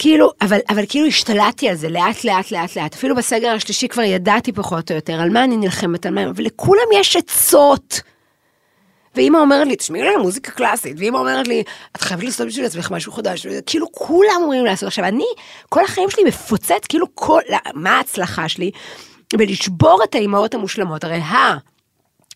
כאילו, 0.00 0.32
אבל, 0.40 0.58
אבל 0.68 0.84
כאילו 0.88 1.06
השתלטתי 1.06 1.68
על 1.68 1.74
זה 1.76 1.88
לאט 1.88 2.24
לאט 2.24 2.50
לאט 2.50 2.76
לאט, 2.76 2.94
אפילו 2.94 3.16
בסגר 3.16 3.48
השלישי 3.48 3.88
כבר 3.88 4.02
ידעתי 4.02 4.52
פחות 4.52 4.90
או 4.90 4.96
יותר 4.96 5.20
על 5.20 5.30
מה 5.30 5.44
אני 5.44 5.56
נלחמת, 5.56 6.06
על 6.06 6.14
מה, 6.14 6.20
ולכולם 6.34 6.84
יש 6.94 7.16
עצות. 7.16 8.00
ואימא 9.14 9.38
אומרת 9.38 9.66
לי, 9.66 9.76
תשמעי 9.76 10.02
לי 10.02 10.16
מוזיקה 10.16 10.50
קלאסית, 10.50 10.96
ואימא 10.98 11.18
אומרת 11.18 11.48
לי, 11.48 11.62
את 11.96 12.00
חייבת 12.00 12.24
לעשות 12.24 12.46
בשביל 12.46 12.66
עצמך 12.66 12.90
משהו 12.90 13.12
חדש, 13.12 13.46
כאילו 13.66 13.92
כולם 13.92 14.36
אומרים 14.42 14.64
לעשות. 14.64 14.86
עכשיו 14.86 15.04
אני, 15.04 15.26
כל 15.68 15.84
החיים 15.84 16.10
שלי 16.10 16.24
מפוצץ, 16.24 16.86
כאילו 16.88 17.06
כל, 17.14 17.40
מה 17.74 17.90
ההצלחה 17.96 18.48
שלי? 18.48 18.70
בלשבור 19.32 20.00
את 20.04 20.14
האימהות 20.14 20.54
המושלמות, 20.54 21.04
הרי 21.04 21.18
ה... 21.18 21.56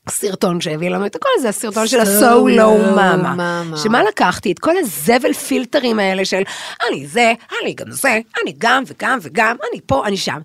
הסרטון 0.06 0.60
שהביא 0.60 0.90
לנו 0.90 1.06
את 1.06 1.16
הכל 1.16 1.28
זה 1.40 1.48
הסרטון 1.48 1.86
של 1.86 2.00
So 2.00 2.04
ה-So 2.04 2.44
Low 2.44 2.58
Low 2.58 2.98
Mama. 2.98 3.76
שמה 3.76 4.02
לקחתי? 4.02 4.52
את 4.52 4.58
כל 4.58 4.76
הזבל 4.76 5.32
פילטרים 5.32 5.98
האלה 5.98 6.24
של 6.24 6.42
אני 6.88 7.06
זה, 7.06 7.32
אני 7.62 7.74
גם 7.74 7.90
זה, 7.90 8.20
אני 8.42 8.54
גם 8.58 8.82
וגם 8.86 9.18
וגם, 9.22 9.56
אני 9.72 9.80
פה, 9.86 10.06
אני 10.06 10.16
שם. 10.16 10.40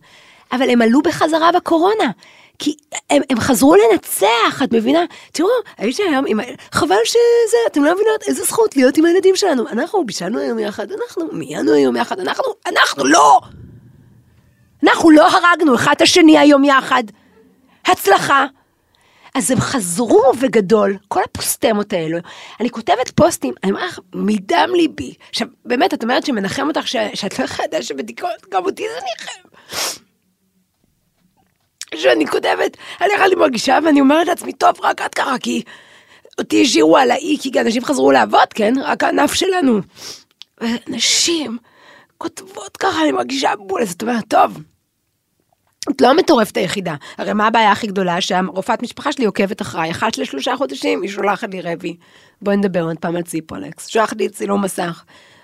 אבל 0.52 0.70
הם 0.70 0.82
עלו 0.82 1.02
בחזרה 1.02 1.52
בקורונה. 1.52 2.12
כי 2.60 2.76
הם, 3.10 3.22
הם 3.30 3.40
חזרו 3.40 3.76
לנצח, 3.76 4.64
את 4.64 4.74
מבינה? 4.74 5.00
תראו, 5.32 5.50
הייתי 5.78 6.04
היום 6.04 6.26
עם... 6.28 6.40
חבל 6.72 6.96
שזה, 7.06 7.58
אתם 7.68 7.84
לא 7.84 7.94
מבינות 7.94 8.24
איזה 8.28 8.44
זכות 8.44 8.76
להיות 8.76 8.98
עם 8.98 9.06
הילדים 9.06 9.36
שלנו. 9.36 9.70
אנחנו 9.70 10.06
בישלנו 10.06 10.40
היום 10.40 10.60
יחד, 10.60 10.88
אנחנו 10.92 11.26
מיינו 11.32 11.74
היום 11.74 11.96
יחד, 11.96 12.20
אנחנו, 12.20 12.44
אנחנו 12.68 13.06
לא! 13.06 13.40
אנחנו 14.84 15.12
לא 15.12 15.28
הרגנו 15.28 15.76
אחד 15.76 15.92
את 15.92 16.02
השני 16.02 16.38
היום 16.38 16.64
יחד. 16.64 17.04
הצלחה. 17.86 18.46
אז 19.36 19.52
הם 19.52 19.60
חזרו 19.60 20.32
בגדול, 20.42 20.98
כל 21.08 21.22
הפוסטמות 21.24 21.94
האלו. 21.94 22.18
אני 22.60 22.70
כותבת 22.70 23.10
פוסטים, 23.16 23.54
אני 23.64 23.72
אומרת 23.72 23.90
לך, 23.90 24.00
מדם 24.14 24.70
ליבי. 24.76 25.14
עכשיו, 25.30 25.48
באמת, 25.66 25.94
את 25.94 26.04
אומרת 26.04 26.26
שמנחם 26.26 26.68
אותך 26.68 26.88
ש... 26.88 26.96
שאת 27.14 27.40
לא 27.40 27.46
לדעת 27.64 27.84
שבדיכאון, 27.84 28.32
גם 28.52 28.66
אותי 28.66 28.84
זה 28.84 29.00
ניחם. 29.06 29.50
שאני 31.96 32.28
כותבת, 32.28 32.78
על 33.00 33.12
איך 33.12 33.22
אני 33.22 33.36
מרגישה, 33.36 33.80
ואני 33.86 34.02
אומרת 34.02 34.28
לעצמי, 34.28 34.54
טוב, 34.54 34.76
רק 34.82 35.02
את 35.02 35.14
ככה, 35.14 35.38
כי 35.40 35.64
אותי 36.38 36.62
השאירו 36.62 36.98
על 36.98 37.12
האי, 37.12 37.38
כי 37.42 37.60
אנשים 37.62 37.86
חזרו 37.86 38.12
לעבוד, 38.12 38.54
כן? 38.54 38.74
רק 38.84 39.04
הענף 39.04 39.34
שלנו. 39.34 39.80
ונשים 40.62 41.58
כותבות 42.18 42.78
ככה, 42.78 43.02
אני 43.02 43.12
מרגישה 43.12 43.56
בול, 43.56 43.82
אז 43.82 43.92
את 43.92 44.02
אומרת, 44.02 44.24
טוב, 44.28 44.58
את 45.92 46.02
לא 46.02 46.10
המטורפת 46.10 46.58
היחידה. 46.58 46.96
הרי 47.18 47.34
מה 47.34 47.48
הבעיה 47.48 47.72
הכי 47.72 47.88
גדולה? 47.88 48.22
שהרופאת 48.22 48.84
משפחה 48.84 49.12
שלי 49.12 49.26
עוקבת 49.26 49.62
אחריי, 49.62 49.92
אחת 49.92 50.18
לשלושה 50.18 50.56
חודשים, 50.58 51.02
היא 51.02 51.10
שולחת 51.10 51.54
לי 51.54 51.62
רבי. 51.62 51.96
בואי 52.42 52.58
נדבר 52.58 52.82
עוד 52.82 52.98
פעם 52.98 53.16
על 53.16 53.22
ציפרלקס. 53.22 53.88
שולחת 53.88 54.18
לי 54.18 54.30
צילום 54.30 54.62
מסך. 54.62 55.04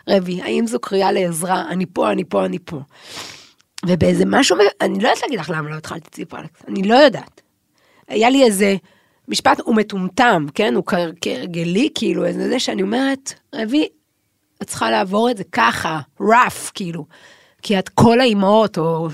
רבי, 0.10 0.42
האם 0.42 0.68
זו 0.68 0.80
קריאה 0.80 1.12
לעזרה? 1.12 1.70
אני 1.70 1.86
פה, 1.94 2.12
אני 2.12 2.24
פה, 2.30 2.46
אני 2.46 2.58
פה. 2.66 2.80
ובאיזה 3.86 4.24
משהו, 4.28 4.58
אני 4.82 5.00
לא 5.00 5.08
יודעת 5.08 5.22
להגיד 5.22 5.40
לך 5.40 5.50
למה 5.50 5.70
לא 5.70 5.76
התחלתי 5.76 6.10
ציפרלקס, 6.10 6.62
אני 6.68 6.84
לא 6.84 6.96
יודעת. 6.96 7.42
היה 8.08 8.30
לי 8.30 8.44
איזה 8.44 8.76
משפט, 9.28 9.60
הוא 9.60 9.76
מטומטם, 9.76 10.46
כן? 10.56 10.76
הוא 10.76 10.84
כהרגלי, 11.22 11.90
כאילו, 11.96 12.26
איזה 12.26 12.50
זה 12.50 12.60
שאני 12.60 12.82
אומרת, 12.82 13.34
רבי, 13.56 13.88
את 14.62 14.68
צריכה 14.68 14.92
לעבור 14.92 15.32
את 15.32 15.38
זה 15.38 15.44
ככה, 15.52 16.00
rough, 16.22 16.72
כאילו. 16.74 17.06
כי 17.66 17.80
את 17.80 17.90
כל 17.90 18.20
האימהות, 18.20 18.78
או 18.78 19.08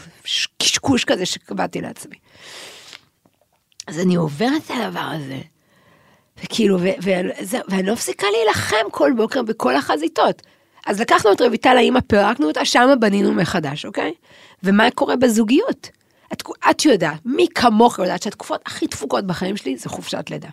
קשקוש 0.58 1.04
כזה 1.04 1.26
שקבעתי 1.26 1.82
לעצמי. 1.82 2.16
אז 3.88 4.00
אני 4.00 4.16
עוברת 4.16 4.62
את 4.66 4.72
הדבר 4.72 5.00
הזה, 5.00 5.40
וכאילו, 6.44 6.78
ואני 7.70 7.84
לא 7.84 7.94
מפסיקה 7.94 8.28
להילחם 8.38 8.90
כל 8.92 9.12
בוקר 9.18 9.42
בכל 9.42 9.76
החזיתות. 9.76 10.42
אז 10.86 11.02
לקחנו 11.02 11.32
את 11.32 11.42
רויטל 11.42 11.78
האימא, 11.78 12.00
פירקנו 12.08 12.48
אותה, 12.48 12.66
שמה 12.66 12.96
בנינו 12.96 13.32
מחדש, 13.34 13.86
אוקיי? 13.86 14.14
ומה 14.64 14.92
קורה 14.92 15.16
בזוגיות? 15.16 15.90
את, 16.34 16.44
את 16.70 16.86
יודעת, 16.86 17.20
מי 17.26 17.48
כמוך 17.56 18.00
יודעת 18.00 18.24
שהתקופות 18.24 18.62
הכי 18.66 18.88
דפוקות 18.88 19.28
בחיים 19.28 19.58
שלי 19.58 19.78
זה 19.78 19.90
חופשת 19.90 20.30
לידה. 20.30 20.50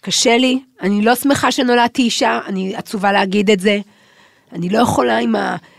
קשה 0.00 0.36
לי, 0.36 0.62
אני 0.80 1.02
לא 1.02 1.14
שמחה 1.14 1.52
שנולדתי 1.52 2.02
אישה, 2.02 2.40
אני 2.46 2.76
עצובה 2.76 3.12
להגיד 3.12 3.50
את 3.50 3.60
זה. 3.60 3.80
אני 4.52 4.68
לא 4.68 4.78
יכולה 4.78 5.18
עם 5.18 5.34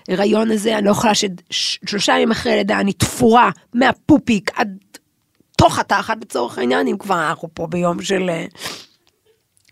ההיריון 0.07 0.51
הזה, 0.51 0.77
אני 0.77 0.85
לא 0.85 0.91
יכולה 0.91 1.13
ששלושה 1.15 2.13
ימים 2.13 2.31
אחרי 2.31 2.55
לידה 2.55 2.79
אני 2.79 2.93
תפורה 2.93 3.49
מהפופיק 3.73 4.51
עד 4.55 4.77
תוך 5.57 5.79
התחת 5.79 6.17
לצורך 6.21 6.57
העניין, 6.57 6.87
אם 6.87 6.97
כבר 6.97 7.29
אנחנו 7.29 7.49
פה 7.53 7.67
ביום 7.67 8.01
של 8.01 8.29
אה, 8.29 8.45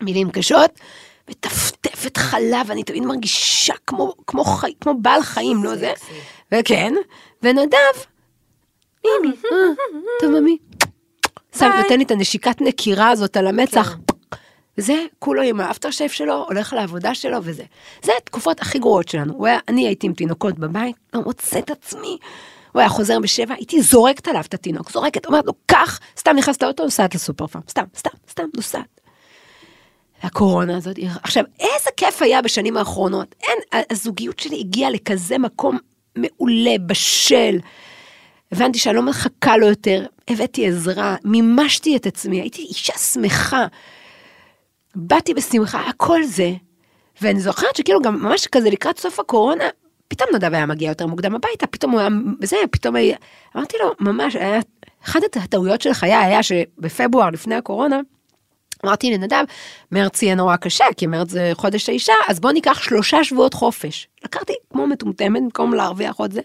מילים 0.02 0.32
קשות. 0.32 0.80
מטפטפת 1.30 2.18
חלב, 2.18 2.72
אני 2.72 2.84
תמיד 2.84 3.06
מרגישה 3.06 3.74
כמו, 3.88 4.14
כמו, 4.28 4.44
חי, 4.44 4.74
כמו 4.82 4.94
בעל 5.02 5.24
חיים, 5.24 5.64
לא 5.64 5.76
זה? 5.76 5.94
וכן, 6.52 6.94
ונדב, 7.44 7.78
מימי, 9.06 9.36
אה, 9.52 9.58
טוב 10.22 10.32
ממי. 10.32 10.58
שם, 11.58 11.70
נותן 11.78 11.98
לי 11.98 12.04
את 12.04 12.12
הנשיקת 12.12 12.62
נקירה 12.62 13.10
הזאת 13.10 13.38
על 13.38 13.48
המצח. 13.48 13.98
זה 14.78 15.06
כולו 15.20 15.42
עם 15.42 15.62
האפטר 15.62 15.92
שייף 15.92 16.12
שלו, 16.12 16.46
הולך 16.48 16.74
לעבודה 16.74 17.16
שלו 17.16 17.38
וזה. 17.44 17.64
זה 18.04 18.12
התקופות 18.18 18.62
הכי 18.62 18.80
גרועות 18.80 19.08
שלנו. 19.08 19.34
הוא 19.34 19.48
היה, 19.48 19.60
אני 19.68 19.88
הייתי 19.88 20.08
עם 20.08 20.14
תינוקות 20.14 20.60
בבית, 20.60 20.96
לא 21.14 21.22
מוצא 21.22 21.60
את 21.60 21.70
עצמי. 21.70 22.18
הוא 22.72 22.80
היה 22.80 22.90
חוזר 22.90 23.20
בשבע, 23.20 23.54
הייתי 23.54 23.82
זורקת 23.82 24.28
עליו 24.28 24.42
את 24.42 24.54
התינוק, 24.54 24.92
זורקת, 24.92 25.26
אומרת 25.26 25.46
לו, 25.46 25.54
קח, 25.66 26.00
סתם 26.18 26.36
נכנסת 26.36 26.64
לאוטו, 26.64 26.84
נוסעת 26.84 27.16
לסופר 27.16 27.48
פארם, 27.48 27.64
סתם, 27.70 27.84
סתם, 27.98 28.10
סתם, 28.30 28.44
נוסעת. 28.56 29.02
הקורונה 30.24 30.78
הזאת, 30.78 30.96
עכשיו, 31.24 31.44
איזה 31.60 31.90
כיף 31.98 32.22
היה 32.22 32.42
בשנים 32.42 32.78
האחרונות. 32.78 33.36
אין, 33.44 33.84
הזוגיות 33.90 34.40
שלי 34.40 34.60
הגיעה 34.60 34.90
לכזה 34.90 35.38
מקום 35.38 35.78
מעולה, 36.16 36.76
בשל. 36.86 37.60
הבנתי 38.52 38.80
שאני 38.80 38.96
לא 38.96 39.02
מחכה 39.02 39.58
לו 39.58 39.68
יותר, 39.68 40.06
הבאתי 40.28 40.68
עזרה, 40.68 41.16
מימשתי 41.24 41.96
את 41.96 42.06
עצמי, 42.06 42.42
הייתי 42.42 42.62
אישה 42.62 42.98
שמחה. 42.98 43.66
באתי 44.96 45.34
בשמחה, 45.34 45.80
הכל 45.80 46.24
זה. 46.24 46.52
ואני 47.22 47.40
זוכרת 47.40 47.76
שכאילו 47.76 48.02
גם 48.02 48.24
ממש 48.24 48.48
כזה 48.48 48.70
לקראת 48.70 49.00
סוף 49.00 49.20
הקורונה, 49.20 49.64
פתאום 50.08 50.30
נדב 50.36 50.54
היה 50.54 50.66
מגיע 50.66 50.90
יותר 50.90 51.08
מוקדם 51.08 51.36
הביתה, 51.36 51.68
פתאום 51.68 51.92
הוא 51.92 52.00
היה, 52.00 52.10
זה, 52.44 52.56
פתאום 52.72 52.96
היה, 52.96 53.18
אמרתי 53.56 53.78
לו, 53.84 53.94
ממש, 54.00 54.36
היה, 54.36 54.60
אחת 55.06 55.22
הטעויות 55.36 55.82
של 55.82 55.94
חיי 55.94 56.16
היה 56.16 56.44
שבפברואר 56.44 57.30
לפני 57.30 57.56
הקורונה, 57.56 58.00
אמרתי 58.86 59.12
לנדב, 59.12 59.44
מרץ 59.92 60.22
יהיה 60.22 60.36
נורא 60.36 60.56
קשה, 60.56 60.86
כי 60.98 61.08
מרץ 61.08 61.30
זה 61.30 61.52
חודש 61.54 61.90
האישה, 61.90 62.14
אז 62.28 62.40
בוא 62.40 62.52
ניקח 62.52 62.82
שלושה 62.82 63.24
שבועות 63.24 63.54
חופש. 63.54 64.08
לקחתי 64.26 64.54
כמו 64.72 64.88
מטומטמת, 64.88 65.42
במקום 65.42 65.74
להרוויח 65.74 66.16
עוד 66.16 66.32
זה, 66.32 66.42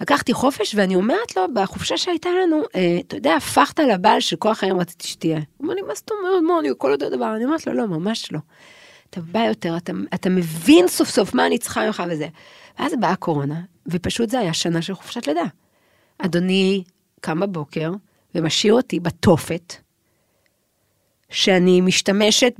לקחתי 0.00 0.32
חופש, 0.32 0.74
ואני 0.74 0.94
אומרת 0.94 1.36
לו, 1.36 1.42
בחופשה 1.54 1.96
שהייתה 1.96 2.28
לנו, 2.42 2.62
אה, 2.74 2.98
אתה 3.00 3.16
יודע, 3.16 3.36
הפכת 3.36 3.78
לבעל 3.78 4.20
של 4.20 4.36
כל 4.36 4.50
החיים 4.50 4.80
רציתי 4.80 5.08
שתהיה. 5.08 5.36
הוא 5.36 5.44
אומר 5.58 5.74
לי, 5.74 5.82
מה 5.82 5.94
זאת 5.94 6.10
אומרת, 6.10 6.42
מה, 6.42 6.58
אני 6.60 6.70
הכל 6.70 6.92
אותו 6.92 7.10
דבר. 7.10 7.36
אני 7.36 7.44
אומרת 7.44 7.66
לו, 7.66 7.72
לא, 7.72 7.86
ממש 7.86 8.32
לא. 8.32 8.38
אתה 9.10 9.20
בא 9.20 9.38
יותר, 9.38 9.76
אתה, 9.76 9.92
אתה 10.14 10.30
מבין 10.30 10.88
סוף 10.88 11.08
סוף 11.08 11.34
מה 11.34 11.46
אני 11.46 11.58
צריכה 11.58 11.86
ממך 11.86 12.02
וזה. 12.10 12.28
ואז 12.78 12.92
באה 13.00 13.10
הקורונה, 13.10 13.60
ופשוט 13.86 14.30
זה 14.30 14.38
היה 14.38 14.54
שנה 14.54 14.82
של 14.82 14.94
חופשת 14.94 15.26
לידה. 15.26 15.44
אדוני 16.18 16.84
קם 17.20 17.40
בבוקר 17.40 17.92
ומשאיר 18.34 18.74
אותי 18.74 19.00
בתופת, 19.00 19.74
שאני 21.30 21.80
משתמשת 21.80 22.54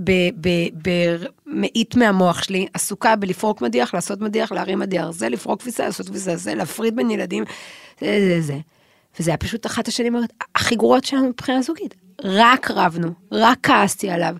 במאית 1.46 1.96
מהמוח 1.96 2.42
שלי, 2.42 2.66
עסוקה 2.74 3.16
בלפרוק 3.16 3.62
מדיח, 3.62 3.94
לעשות 3.94 4.20
מדיח, 4.20 4.52
להרים 4.52 4.78
מדיח, 4.78 5.10
זה 5.10 5.28
לפרוק 5.28 5.62
כביסה, 5.62 5.84
לעשות 5.84 6.08
כביסה, 6.08 6.36
זה 6.36 6.54
להפריד 6.54 6.96
בין 6.96 7.10
ילדים, 7.10 7.44
זה 8.00 8.28
זה 8.28 8.40
זה. 8.40 8.58
וזה 9.20 9.30
היה 9.30 9.36
פשוט 9.38 9.66
אחת 9.66 9.88
השנים 9.88 10.16
הכי 10.54 10.76
גרועות 10.76 11.04
שלנו 11.04 11.28
מבחינה 11.28 11.62
זוגית. 11.62 11.94
רק 12.24 12.70
רבנו, 12.70 13.10
רק 13.32 13.58
כעסתי 13.62 14.10
עליו. 14.10 14.36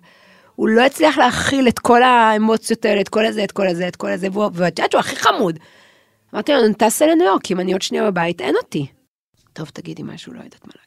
הוא 0.55 0.69
לא 0.69 0.81
הצליח 0.81 1.17
להכיל 1.17 1.67
את 1.67 1.79
כל 1.79 2.03
האמוציות 2.03 2.85
האלה, 2.85 3.01
את 3.01 3.09
כל 3.09 3.25
הזה, 3.25 3.43
את 3.43 3.51
כל 3.51 3.67
הזה, 3.67 3.87
את 3.87 3.95
כל 3.95 4.11
הזה, 4.11 4.27
ואת 4.33 4.79
יודעת 4.79 4.91
שהוא 4.91 4.99
הכי 4.99 5.15
חמוד. 5.15 5.59
אמרתי 6.33 6.51
לו, 6.53 6.73
תעשה 6.73 7.07
לניו 7.07 7.25
יורק, 7.25 7.51
אם 7.51 7.59
אני 7.59 7.73
עוד 7.73 7.81
שנייה 7.81 8.11
בבית, 8.11 8.41
אין 8.41 8.55
אותי. 8.55 8.87
טוב, 9.53 9.69
תגידי 9.69 10.03
משהו, 10.03 10.33
לא 10.33 10.37
יודעת 10.37 10.67
מה. 10.67 10.86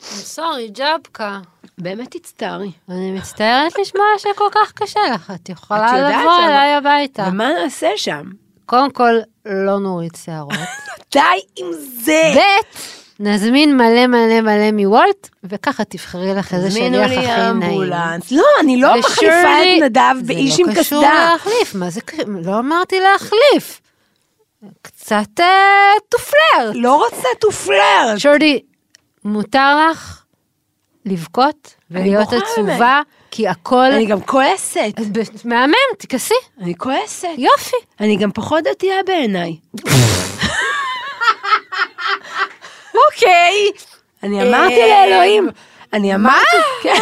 סורי, 0.00 0.68
ג'בקה. 0.68 1.38
באמת 1.78 2.16
תצטערי. 2.16 2.70
אני 2.88 3.10
מצטערת 3.12 3.72
לשמוע 3.80 4.06
שכל 4.18 4.48
כך 4.54 4.72
קשה 4.72 5.00
לך, 5.14 5.32
את 5.34 5.48
יכולה 5.48 6.10
לבוא 6.10 6.38
אליי 6.46 6.74
הביתה. 6.74 7.24
ומה 7.28 7.48
נעשה 7.62 7.88
שם? 7.96 8.22
קודם 8.66 8.90
כל, 8.90 9.14
לא 9.46 9.78
נוריד 9.78 10.12
שערות. 10.24 10.52
די 11.12 11.20
עם 11.56 11.66
זה! 12.04 12.32
ב', 12.36 12.66
נזמין 13.22 13.76
מלא 13.76 14.06
מלא 14.06 14.40
מלא 14.40 14.70
מוולט, 14.72 15.28
וככה 15.44 15.84
תבחרי 15.84 16.34
לך 16.34 16.54
איזה 16.54 16.70
שליח 16.70 17.08
לי 17.10 17.16
הכי 17.18 17.26
נעים. 17.26 17.62
אמבולנס. 17.62 18.32
לא, 18.32 18.42
אני 18.60 18.80
לא 18.80 18.98
מחליפה 18.98 19.32
את 19.62 19.82
נדב 19.82 20.14
באיש 20.26 20.60
עם 20.60 20.66
זה 20.66 20.72
לא 20.72 20.78
קשור 20.80 21.02
קסדה. 21.04 21.30
להחליף, 21.32 21.74
מה 21.74 21.90
זה, 21.90 22.00
ק- 22.00 22.14
לא 22.44 22.58
אמרתי 22.58 23.00
להחליף. 23.00 23.80
קצת 24.82 25.40
אה, 25.40 25.46
טופלר. 26.08 26.70
לא 26.74 27.04
רוצה 27.04 27.28
טופלר. 27.40 28.14
שורדי, 28.18 28.60
מותר 29.26 29.90
לך 29.90 30.22
לבכות 31.04 31.74
ולהיות 31.90 32.28
עצובה, 32.32 33.00
כי 33.30 33.48
הכל 33.48 33.92
אני 33.92 34.06
גם 34.06 34.20
כועסת. 34.20 34.92
מהמם, 35.44 35.74
תכעסי, 35.98 36.34
אני 36.60 36.74
כועסת. 36.76 37.28
יופי. 37.38 37.76
אני 38.00 38.16
גם 38.16 38.32
פחות 38.32 38.64
דתייה 38.64 38.96
בעיניי. 39.06 39.56
אוקיי. 43.06 43.70
אני 44.22 44.42
אמרתי 44.42 44.82
אה, 44.82 45.06
לאלוהים. 45.06 45.48
אני 45.92 46.14
אמרתי... 46.14 46.56
כן. 46.82 46.94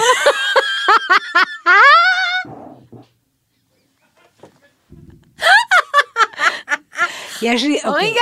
יש 7.43 7.63
לי, 7.63 7.81
אוקיי, 7.85 8.15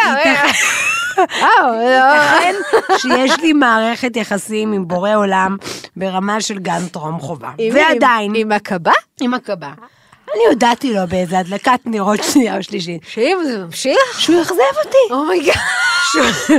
ייתכן- 1.19 1.35
ייתכן 1.83 2.55
שיש 2.99 3.41
לי 3.41 3.53
מערכת 3.53 4.17
יחסים 4.17 4.73
עם 4.73 4.89
בורא 4.89 5.15
עולם 5.15 5.57
ברמה 5.97 6.41
של 6.41 6.59
גן 6.59 6.87
טרום 6.93 7.21
חובה. 7.21 7.51
ועדיין, 7.75 8.33
עם 8.35 8.53
הקב"ה? 8.53 8.93
עם 9.21 9.35
הקב"ה. 9.35 9.71
אני 10.35 10.43
הודעתי 10.49 10.95
לו 10.95 11.01
באיזה 11.09 11.39
הדלקת 11.39 11.81
נרות 11.85 12.21
שנייה 12.33 12.57
או 12.57 12.63
שלישית, 12.63 13.03
שאם 13.09 13.39
זה 13.45 13.59
ממשיך? 13.59 13.99
שהוא 14.19 14.37
יאכזב 14.39 14.55
אותי. 14.85 14.99
Oh 15.15 15.25
my 15.25 15.35
God. 15.35 15.55
שהוא- 16.13 16.57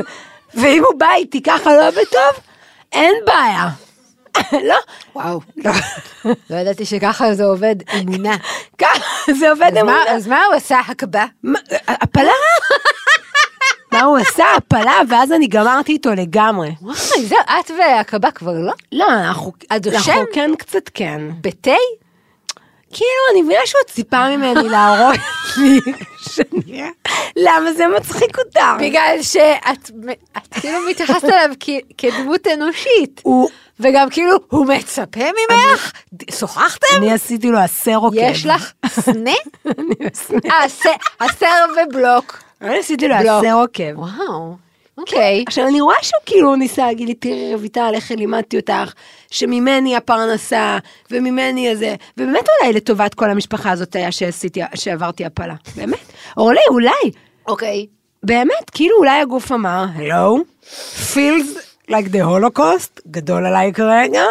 ואם 0.56 0.84
הוא 0.92 1.00
בא 1.00 1.08
איתי 1.16 1.44
ככה 1.44 1.74
לא 1.74 1.90
בטוב, 1.90 2.44
אין 2.92 3.14
בעיה. 3.26 3.70
לא, 4.70 4.76
וואו. 5.16 5.40
לא 6.50 6.56
ידעתי 6.56 6.86
שככה 6.86 7.34
זה 7.34 7.44
עובד 7.46 7.76
אמונה. 7.96 8.36
ככה 8.78 9.00
זה 9.40 9.50
עובד 9.52 9.72
אמונה. 9.82 9.98
אז 10.08 10.28
מה 10.28 10.44
הוא 10.46 10.56
עשה 10.56 10.80
הקב"ה? 10.88 11.26
הפלה? 11.88 12.32
מה 13.94 14.04
הוא 14.04 14.18
עשה? 14.18 14.44
הפלה, 14.58 15.00
ואז 15.10 15.32
אני 15.32 15.48
גמרתי 15.48 15.92
איתו 15.92 16.10
לגמרי. 16.12 16.72
וואי, 16.82 16.96
זהו, 17.26 17.38
את 17.60 17.72
והקבה 17.80 18.32
כבר 18.32 18.52
לא? 18.52 18.74
לא, 18.92 19.06
אנחנו? 19.10 19.52
אנחנו 19.72 20.24
כן 20.34 20.52
קצת 20.58 20.90
כן. 20.94 21.22
בתה? 21.42 21.72
כאילו, 22.94 23.10
אני 23.34 23.42
מבינה 23.42 23.60
שהוא 23.66 23.82
ציפה 23.88 24.30
ממני 24.38 24.70
להראות 24.70 25.16
לי 25.58 25.80
שאני... 26.20 26.84
למה 27.36 27.74
זה 27.74 27.88
מצחיק 27.88 28.40
אותה? 28.40 28.76
בגלל 28.80 29.18
שאת 29.22 29.92
את 30.38 30.54
כאילו 30.54 30.80
מתייחסת 30.90 31.24
אליו 31.24 31.56
כדמות 31.98 32.48
אנושית. 32.54 33.22
וגם 33.80 34.10
כאילו, 34.10 34.36
הוא 34.50 34.66
מצפה 34.66 35.20
ממך? 35.20 35.92
שוחחתם? 36.32 36.86
אני 36.98 37.12
עשיתי 37.14 37.48
לו 37.52 37.60
הסר 37.60 37.96
עוקב. 37.96 38.18
יש 38.20 38.46
לך 38.46 38.72
סנה? 38.88 39.32
אני 39.78 39.96
עשיתי- 40.14 40.50
אה, 40.50 40.66
הסר 41.20 41.66
ובלוק. 41.88 42.43
אני 42.64 42.80
עשיתי 42.80 43.08
לו. 43.08 43.16
הסר 43.16 43.54
עוקב. 43.54 44.00
וואו, 44.00 44.56
אוקיי. 44.98 45.44
עכשיו 45.48 45.68
אני 45.68 45.82
רואה 45.82 45.96
שהוא 46.02 46.22
כאילו 46.26 46.56
ניסה 46.56 46.86
להגיד 46.86 47.08
לי, 47.08 47.14
תראי 47.14 47.56
רויטל, 47.56 47.92
איך 47.94 48.12
לימדתי 48.12 48.58
אותך, 48.58 48.94
שממני 49.32 49.96
הפרנסה, 49.96 50.78
וממני 51.12 51.70
הזה, 51.70 51.96
ובאמת 52.18 52.46
אולי 52.62 52.74
לטובת 52.74 53.14
כל 53.14 53.30
המשפחה 53.32 53.72
הזאת 53.72 53.96
היה 53.96 54.12
שעשיתי, 54.12 54.62
שעברתי 54.76 55.26
הפלה, 55.26 55.56
באמת. 55.76 56.00
אורלי, 56.38 56.60
אולי, 56.70 57.12
אוקיי. 57.48 57.88
באמת, 58.24 58.70
כאילו 58.72 58.98
אולי 58.98 59.22
הגוף 59.22 59.52
אמר, 59.52 59.86
hello, 59.98 60.40
feels 61.14 61.58
like 61.90 62.08
the 62.14 62.24
holocaust, 62.26 63.02
גדול 63.08 63.46
עליי 63.46 63.74
כרגע, 63.74 64.24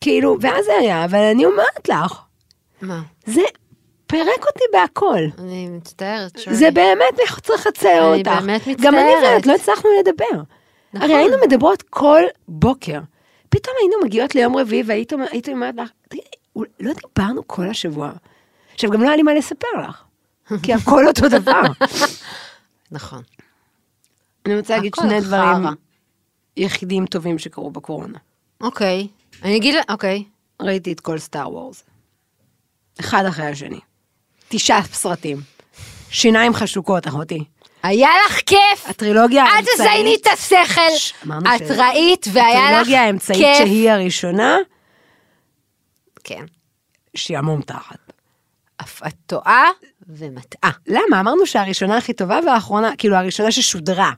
כאילו, 0.00 0.36
ואז 0.40 0.64
זה 0.64 0.72
היה, 0.80 1.04
אבל 1.04 1.18
אני 1.18 1.44
אומרת 1.44 1.88
לך, 1.88 2.18
מה? 2.82 3.00
זה 3.26 3.42
פירק 4.12 4.46
אותי 4.46 4.64
בהכל. 4.72 5.22
אני 5.38 5.68
מצטערת. 5.68 6.38
שולי. 6.38 6.56
זה 6.56 6.70
באמת 6.70 7.14
צריך 7.42 7.66
לצייר 7.66 8.12
אני 8.12 8.18
אותך. 8.18 8.30
באמת 8.30 8.62
גם 8.80 8.94
אני 8.94 9.14
מצטערת. 9.14 9.34
ואת 9.36 9.46
לא 9.46 9.54
הצלחנו 9.54 9.90
לדבר. 10.00 10.42
נכון. 10.92 11.10
הרי 11.10 11.14
היינו 11.14 11.36
מדברות 11.46 11.82
כל 11.82 12.22
בוקר. 12.48 13.00
פתאום 13.48 13.74
היינו 13.80 13.96
מגיעות 14.04 14.34
ליום 14.34 14.56
רביעי 14.56 14.82
והיית 14.86 15.12
היית 15.30 15.48
אומרת 15.48 15.74
לך, 15.76 15.90
לא 16.80 16.92
דיברנו 16.92 17.48
כל 17.48 17.68
השבוע. 17.68 18.12
עכשיו, 18.74 18.90
גם 18.90 19.02
לא 19.02 19.06
היה 19.06 19.16
לי 19.16 19.22
מה 19.22 19.34
לספר 19.34 19.68
לך. 19.88 20.02
כי 20.62 20.74
הכל 20.82 21.08
אותו 21.08 21.28
דבר. 21.28 21.62
נכון. 22.90 23.22
אני 24.46 24.56
רוצה 24.56 24.76
להגיד 24.76 24.92
שני 25.00 25.20
דברים. 25.20 25.66
יחידים 26.56 27.06
טובים 27.06 27.38
שקרו 27.38 27.70
בקורונה. 27.70 28.18
אוקיי. 28.60 29.08
אני 29.42 29.56
אגיד, 29.56 29.74
אוקיי. 29.90 30.24
ראיתי 30.62 30.92
את 30.92 31.00
כל 31.00 31.18
סטאר 31.18 31.52
וורס. 31.52 31.84
אחד 33.00 33.24
אחרי 33.28 33.46
השני. 33.46 33.80
תשעה 34.52 34.82
סרטים. 34.92 35.40
שיניים 36.10 36.54
חשוקות, 36.54 37.08
אחותי. 37.08 37.44
היה 37.82 38.08
לך 38.26 38.40
כיף! 38.46 38.86
הטרילוגיה 38.86 39.44
אל 39.44 39.50
האמצעית... 39.50 39.74
תזייני 39.74 40.16
את 40.22 40.26
השכל! 40.32 41.28
את 41.56 41.70
ראית 41.70 42.26
והיה 42.32 42.54
לך 42.54 42.68
הטרילוגיה 42.68 43.02
האמצעית 43.02 43.38
כיף. 43.38 43.58
שהיא 43.58 43.90
הראשונה, 43.90 44.56
כן. 46.24 46.44
שעמום 47.14 47.62
תחת. 47.62 47.96
אף 48.80 49.02
את 49.06 49.14
טועה 49.26 49.66
ומטעה. 50.08 50.70
למה? 50.86 51.20
אמרנו 51.20 51.46
שהראשונה 51.46 51.96
הכי 51.96 52.12
טובה 52.12 52.38
והאחרונה, 52.46 52.96
כאילו 52.98 53.16
הראשונה 53.16 53.52
ששודרה. 53.52 54.10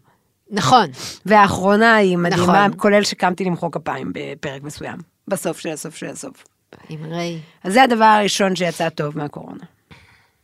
נכון. 0.51 0.87
והאחרונה 1.27 1.95
היא 1.95 2.17
מדהימה, 2.19 2.67
נכון. 2.67 2.79
כולל 2.79 3.05
שקמתי 3.05 3.45
למחוא 3.45 3.69
כפיים 3.73 4.13
בפרק 4.15 4.63
מסוים. 4.63 4.97
בסוף 5.29 5.59
של 5.59 5.69
הסוף 5.69 5.97
של 5.97 6.07
הסוף. 6.07 6.45
עם 6.89 7.05
ריי. 7.05 7.41
אז 7.65 7.73
זה 7.73 7.83
הדבר 7.83 8.05
הראשון 8.05 8.57
שיצא 8.57 8.89
טוב 8.89 9.19
מהקורונה. 9.19 9.65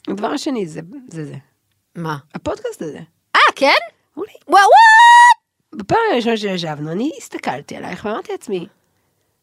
הדבר 0.08 0.28
השני 0.28 0.66
זה 0.66 0.80
זה. 1.08 1.24
זה. 1.24 1.34
מה? 1.94 2.16
הפודקאסט 2.34 2.82
הזה. 2.82 3.00
אה, 3.36 3.40
כן? 3.56 3.78
וואו 4.16 4.26
וואו! 4.48 4.62
בפעם 5.74 5.98
הראשונה 6.12 6.36
שישבנו, 6.36 6.92
אני 6.92 7.10
הסתכלתי 7.18 7.76
עלייך 7.76 8.04
ואמרתי 8.04 8.32
לעצמי, 8.32 8.66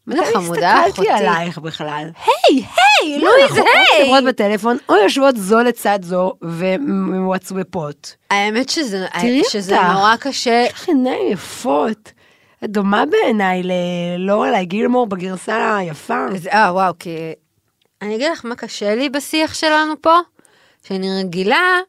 מתי 0.08 0.20
איזה 0.20 0.32
חמודה, 0.34 0.84
הסתכלתי. 0.84 1.10
עלייך 1.10 1.58
בכלל? 1.58 2.10
היי, 2.26 2.64
היי, 2.66 3.20
לא, 3.20 3.30
לואיז, 3.30 3.52
אנחנו 3.52 3.64
היי! 3.74 4.04
מדברות 4.04 4.24
בטלפון, 4.24 4.78
או 4.90 4.96
יושבות 4.96 5.38
זו 5.38 5.60
לצד 5.60 6.00
זו 6.04 6.34
ומוואטסאפות. 6.42 8.16
האמת 8.30 8.70
שזה. 8.70 9.06
נורא 9.94 10.16
קשה. 10.20 10.64
יש 10.68 10.74
לך 10.74 10.88
עיניים 10.88 11.32
יפות. 11.32 12.12
את 12.64 12.70
דומה 12.70 13.04
בעיניי 13.06 13.62
ללורלי 13.64 14.66
גילמור 14.66 15.08
בגרסה 15.08 15.78
היפה. 15.78 16.26
אה, 16.52 16.74
וואו, 16.74 16.94
כי... 17.00 17.34
אני 18.02 18.16
אגיד 18.16 18.32
לך 18.32 18.46
מה 18.46 18.56
קשה 18.56 18.96
לי 18.96 19.10
בשיח 19.10 19.54
שלנו 19.54 19.94
פה, 20.02 20.18
שאני 20.88 21.20
רגילה 21.20 21.80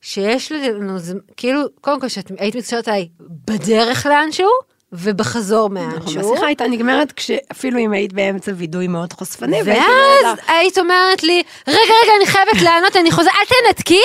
שיש 0.00 0.52
לנו, 0.52 0.96
כאילו, 1.36 1.60
קודם 1.80 2.00
כל 2.00 2.08
שאת 2.08 2.30
היית 2.38 2.54
מתקשרת 2.54 2.88
עליי 2.88 3.08
בדרך 3.20 4.06
לאנשהו, 4.06 4.48
ובחזור 4.92 5.68
נכון, 5.68 5.88
מאנשהו. 5.88 6.32
השיחה 6.32 6.46
הייתה 6.46 6.64
נגמרת 6.68 7.12
כשאפילו 7.12 7.78
אם 7.78 7.92
היית 7.92 8.12
באמצע 8.12 8.52
וידוי 8.56 8.86
מאוד 8.86 9.12
חושפני, 9.12 9.58
ואז 9.64 10.38
היית 10.48 10.78
אומרת 10.78 11.22
לי, 11.22 11.42
רגע, 11.68 11.78
רגע, 11.78 12.12
אני 12.16 12.26
חייבת 12.26 12.62
לענות, 12.62 12.96
אני 12.96 13.10
חוזרת, 13.10 13.32
אל 13.34 13.72
תנתקי. 13.72 14.02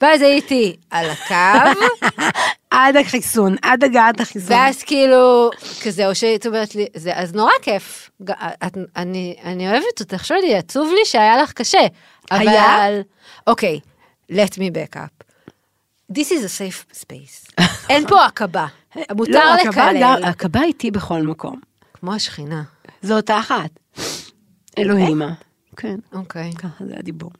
ואז 0.00 0.22
הייתי 0.22 0.76
על 0.90 1.10
הקו, 1.10 1.80
עד 2.70 2.96
החיסון, 2.96 3.56
עד 3.62 3.84
הגעת 3.84 4.20
החיסון. 4.20 4.56
ואז 4.56 4.82
כאילו, 4.82 5.50
כזה, 5.84 6.08
או 6.08 6.14
שהיית 6.14 6.46
אומרת 6.46 6.74
לי, 6.74 6.86
זה, 6.94 7.10
אז 7.14 7.34
נורא 7.34 7.52
כיף. 7.62 8.10
את, 8.66 8.76
אני, 8.96 9.36
אני 9.44 9.70
אוהבת 9.70 10.00
אותך, 10.00 10.24
שולי, 10.24 10.54
עצוב 10.54 10.92
לי 10.92 11.04
שהיה 11.04 11.42
לך 11.42 11.52
קשה. 11.52 11.86
היה? 12.30 12.88
אבל, 12.88 13.00
אוקיי, 13.46 13.80
let 14.32 14.54
me 14.54 14.70
back 14.72 14.96
up. 14.96 15.24
This 16.12 16.30
is 16.30 16.44
a 16.44 16.48
safe 16.48 16.94
space. 16.94 17.62
אין 17.90 18.06
פה 18.08 18.24
עקבה. 18.24 18.66
מותר 19.16 19.32
לא, 19.32 19.70
לקלל. 19.70 20.20
הקבה 20.24 20.62
איתי 20.62 20.90
בכל 20.90 21.22
מקום. 21.22 21.60
כמו 21.94 22.14
השכינה. 22.14 22.62
זו 23.02 23.16
אותה 23.16 23.38
אחת. 23.38 23.70
אלוהימה. 24.78 25.32
כן, 25.76 25.96
אוקיי. 26.12 26.52
ככה 26.58 26.84
זה 26.86 26.94
הדיבור. 26.98 27.30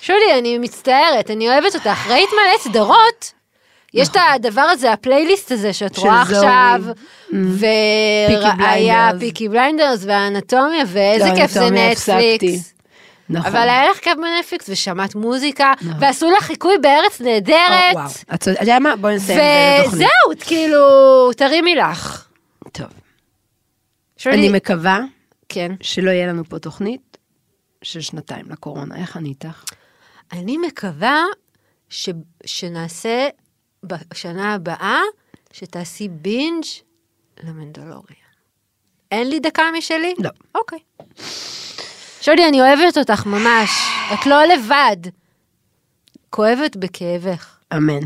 שולי, 0.00 0.38
אני 0.38 0.58
מצטערת, 0.58 1.30
אני 1.30 1.48
אוהבת 1.48 1.74
אותך. 1.74 2.06
ראית 2.08 2.28
מלא 2.32 2.58
סדרות? 2.58 3.32
יש 3.94 4.08
את 4.08 4.16
הדבר 4.34 4.60
הזה, 4.60 4.92
הפלייליסט 4.92 5.52
הזה 5.52 5.72
שאת 5.72 5.92
נכון. 5.92 6.08
רואה. 6.10 6.22
עכשיו, 6.22 6.82
והיה 7.32 8.54
Blinders. 8.56 9.20
Peaky 9.20 9.48
Blinders 9.48 10.04
והאנטומיה, 10.04 10.84
ואיזה 10.88 11.28
לא, 11.28 11.34
כיף 11.34 11.50
זה. 11.50 11.70
נטפליקס. 11.70 12.73
נכון. 13.28 13.50
אבל 13.50 13.68
היה 13.68 13.90
לך 13.90 13.98
כיף 13.98 14.14
בנטפליקס 14.16 14.68
ושמעת 14.68 15.14
מוזיקה, 15.14 15.72
ועשו 16.00 16.30
לך 16.30 16.44
חיקוי 16.44 16.78
בארץ 16.78 17.20
או, 17.20 17.26
נהדרת, 17.26 17.94
וואו. 17.94 18.06
את 18.06 18.40
צודקת, 18.40 18.62
אתה 18.62 18.62
יודע 18.62 18.78
מה? 18.78 18.96
בואי 18.96 19.14
נסיים. 19.16 19.38
את 19.38 19.80
התוכנית. 19.80 19.94
וזהו, 19.94 20.46
כאילו, 20.46 20.78
תרימי 21.32 21.74
לך. 21.74 22.28
טוב. 22.72 22.86
שולי, 24.16 24.36
אני 24.36 24.48
מקווה 24.48 25.00
כן. 25.48 25.72
שלא 25.80 26.10
יהיה 26.10 26.26
לנו 26.26 26.44
פה 26.44 26.58
תוכנית 26.58 27.18
של 27.82 28.00
שנתיים 28.00 28.46
לקורונה. 28.50 28.96
איך 28.96 29.16
אני 29.16 29.28
איתך? 29.28 29.64
אני 30.32 30.58
מקווה 30.58 31.22
ש... 31.88 32.08
שנעשה 32.46 33.28
בשנה 33.84 34.54
הבאה, 34.54 35.00
שתעשי 35.52 36.08
בינג' 36.08 36.64
למנדלוריאן. 37.42 38.24
אין 39.10 39.30
לי 39.30 39.40
דקה 39.40 39.62
משלי? 39.78 40.14
לא. 40.18 40.30
אוקיי. 40.54 40.78
שולי, 42.24 42.48
אני 42.48 42.60
אוהבת 42.60 42.98
אותך 42.98 43.26
ממש. 43.26 43.70
את 44.14 44.26
לא 44.26 44.44
לבד. 44.44 44.96
כואבת 46.30 46.76
בכאבך. 46.76 47.56
אמן. 47.76 48.00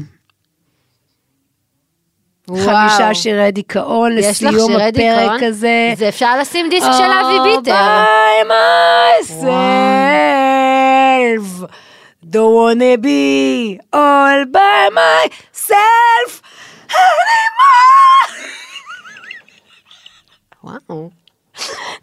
וואו. 2.48 2.64
חמישה 2.66 3.14
שירי 3.14 3.50
דיכאון 3.52 4.12
לסיום 4.16 4.52
שירי 4.66 4.90
דיכאון? 4.90 5.24
הפרק 5.24 5.42
הזה. 5.42 5.92
זה 5.96 6.08
אפשר 6.08 6.38
לשים 6.38 6.68
דיסק 6.70 6.86
של 6.98 7.04
אבי 7.04 7.56
ביטר. 7.56 8.04
By 8.04 8.44
myself. 9.24 9.46
Don't 12.24 12.54
wanna 12.58 12.96
be 13.02 13.78
all 13.94 14.44
by 14.52 14.88
myself 14.94 16.32
anymore. 16.90 18.32
וואו. 20.64 21.10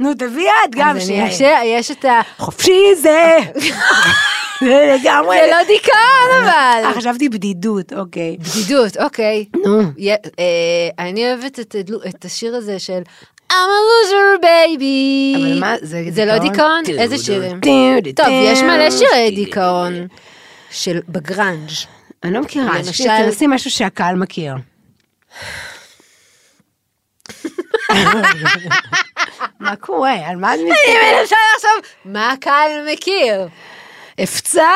נו, 0.05 0.13
תביא 0.13 0.47
את 0.65 0.75
גם 0.75 0.95
אז 0.97 1.07
שיהיה. 1.07 1.27
יש- 1.27 1.41
יש 1.65 1.91
את 1.91 2.05
ה... 2.05 2.21
חופשי 2.37 2.95
זה. 3.01 3.37
זה 4.65 4.97
לגמרי. 4.99 5.37
זה 5.45 5.51
לא 5.51 5.57
דיכאון 5.67 6.43
אבל. 6.43 6.81
אה, 6.85 6.93
חשבתי 6.95 7.29
בדידות, 7.29 7.93
אוקיי. 7.93 8.37
בדידות, 8.39 8.97
אוקיי. 8.97 9.45
נו. 9.65 9.79
אה, 9.79 9.83
אני 10.99 11.27
אוהבת 11.31 11.59
את 12.09 12.25
השיר 12.25 12.55
הזה 12.55 12.79
של 12.79 13.01
I'm 13.51 13.55
a 13.55 13.55
loser 13.55 14.43
baby. 14.43 15.37
אבל 15.37 15.59
מה, 15.59 15.73
זה 15.81 16.03
זה 16.09 16.25
לא 16.25 16.37
דיכאון? 16.37 16.83
איזה 16.97 17.17
שירים? 17.17 17.59
טוב, 18.15 18.25
יש 18.29 18.59
מלא 18.61 18.91
שירי 18.91 19.31
דיכאון. 19.35 20.07
של 20.71 20.99
בגראנג'. 21.09 21.69
אני 22.23 22.33
לא 22.33 22.41
מכירה, 22.41 22.79
למשל... 22.79 23.03
תנסי 23.03 23.45
משהו 23.47 23.71
שהקהל 23.71 24.15
מכיר. 24.15 24.53
מה 29.59 29.75
קורה? 29.75 30.13
על 30.27 30.35
מה 30.35 30.53
את 30.53 30.59
אני 30.59 30.69
מסתכלת? 30.69 31.19
מנסה 31.19 31.35
לחשוב 31.55 31.71
מה 32.05 32.31
הקהל 32.31 32.87
מכיר. 32.93 33.47
אפצע 34.23 34.71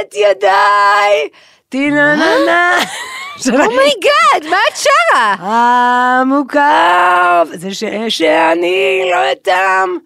את 0.00 0.14
ידיי, 0.14 1.28
טינננה. 1.68 2.78
Oh 3.52 3.77
my 3.77 4.01
God, 4.01 4.50
מה 4.50 4.56
את 4.70 4.76
שרה? 4.76 5.34
המוכר, 5.38 7.42
זה 7.52 7.74
שאני 8.10 9.02
לא 9.10 9.32
אטעם 9.32 9.98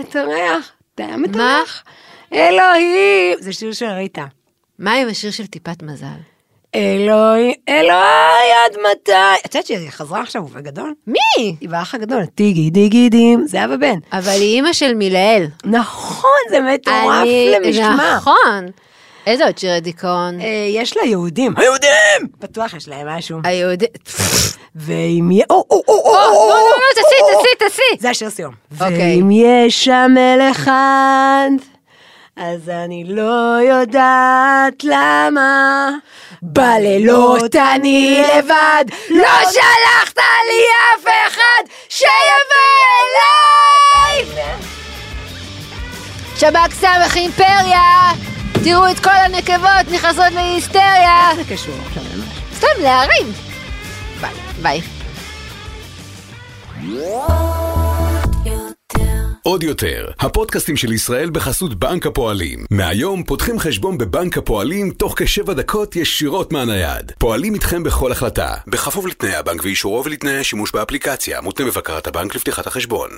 את 0.00 0.16
הריח, 0.16 0.72
טעם 0.94 1.24
את? 1.24 1.36
הריח. 1.36 1.84
אלוהים, 2.32 3.38
זה 3.40 3.52
שיר 3.52 3.72
של 3.72 3.86
ריטה. 3.86 4.24
מה 4.78 4.92
עם 4.92 5.08
השיר 5.08 5.30
של 5.30 5.46
טיפת 5.46 5.82
מזל? 5.82 6.33
אלוהי, 6.74 7.54
אלוהי 7.68 7.92
עד 8.64 8.76
מתי? 8.90 9.12
את 9.46 9.54
יודעת 9.54 9.66
שהיא 9.66 9.90
חזרה 9.90 10.20
עכשיו 10.22 10.42
בגדול? 10.44 10.94
מי? 11.06 11.18
היא 11.60 11.68
באח 11.68 11.94
הגדול, 11.94 12.24
טיגי 12.34 12.70
דיגי 12.70 13.08
דים, 13.08 13.46
זה 13.46 13.64
אבא 13.64 13.76
בן. 13.76 13.98
אבל 14.12 14.28
היא 14.32 14.54
אימא 14.56 14.72
של 14.72 14.94
מילאל. 14.94 15.46
נכון, 15.64 16.30
זה 16.50 16.60
מטורף 16.60 16.96
אני- 17.22 17.52
למשמע. 17.58 18.14
נכון. 18.16 18.66
איזה 19.26 19.44
עוד 19.44 19.58
שירי 19.58 19.80
דיכאון? 19.80 20.40
אה, 20.40 20.46
יש 20.70 20.96
לה 20.96 21.04
יהודים. 21.04 21.54
היהודים! 21.56 22.28
בטוח 22.40 22.74
יש 22.74 22.88
להם 22.88 23.08
משהו. 23.08 23.38
היהודי... 23.44 23.86
ואם 24.76 25.28
יהיה... 25.32 25.44
או, 25.50 25.64
או, 25.70 25.82
או, 25.88 25.94
או, 25.94 26.04
או, 26.04 26.06
או, 26.06 26.12
לא, 26.14 26.28
או, 26.28 26.48
לא, 26.48 26.54
או, 26.54 26.58
לא, 26.58 26.94
תעשי, 26.94 27.14
או, 27.22 27.26
או. 27.28 27.42
תעשי, 27.42 27.48
תעשי. 27.58 28.00
זה 28.02 28.10
השיר 28.10 28.30
סיום. 28.30 28.54
אוקיי. 28.72 28.88
ואם 29.16 29.30
יש 29.32 29.84
שם 29.84 30.10
מלך 30.14 30.56
אחד, 30.56 31.48
אז 32.36 32.68
אני 32.68 33.04
לא 33.06 33.58
יודעת 33.68 34.84
למה. 34.84 35.90
בלילות 36.42 37.56
אני 37.56 38.24
לבד, 38.36 38.84
לא 39.10 39.28
שלחת 39.42 40.16
לי 40.48 40.64
אף 40.94 41.04
אחד 41.28 41.62
שיבוא 41.88 42.74
אליי! 44.04 44.44
שב"כ 46.36 46.74
סמך 46.74 47.16
אימפריה! 47.16 48.10
תראו 48.64 48.90
את 48.90 48.98
כל 48.98 49.10
הנקבות 49.10 49.92
נכנסות 49.92 50.32
להיסטריה! 50.34 51.30
זה 51.36 51.42
קשור 51.54 51.74
עכשיו 51.86 52.02
למשהו. 52.14 52.42
סתם 52.56 52.82
להרים! 52.82 53.32
ביי. 54.20 54.32
ביי. 54.62 54.80
עוד 59.48 59.62
יותר, 59.62 60.10
הפודקאסטים 60.20 60.76
של 60.76 60.92
ישראל 60.92 61.30
בחסות 61.30 61.74
בנק 61.74 62.06
הפועלים. 62.06 62.64
מהיום 62.70 63.24
פותחים 63.24 63.58
חשבון 63.58 63.98
בבנק 63.98 64.38
הפועלים 64.38 64.90
תוך 64.90 65.14
כשבע 65.22 65.52
דקות 65.52 65.96
ישירות 65.96 66.52
מהנייד. 66.52 67.12
פועלים 67.18 67.54
איתכם 67.54 67.82
בכל 67.82 68.12
החלטה, 68.12 68.54
בכפוף 68.66 69.06
לתנאי 69.06 69.34
הבנק 69.34 69.64
ואישורו 69.64 70.04
ולתנאי 70.04 70.38
השימוש 70.38 70.72
באפליקציה, 70.72 71.40
מותנה 71.40 71.66
בבקרת 71.66 72.06
הבנק 72.06 72.34
לפתיחת 72.34 72.66
החשבון. 72.66 73.10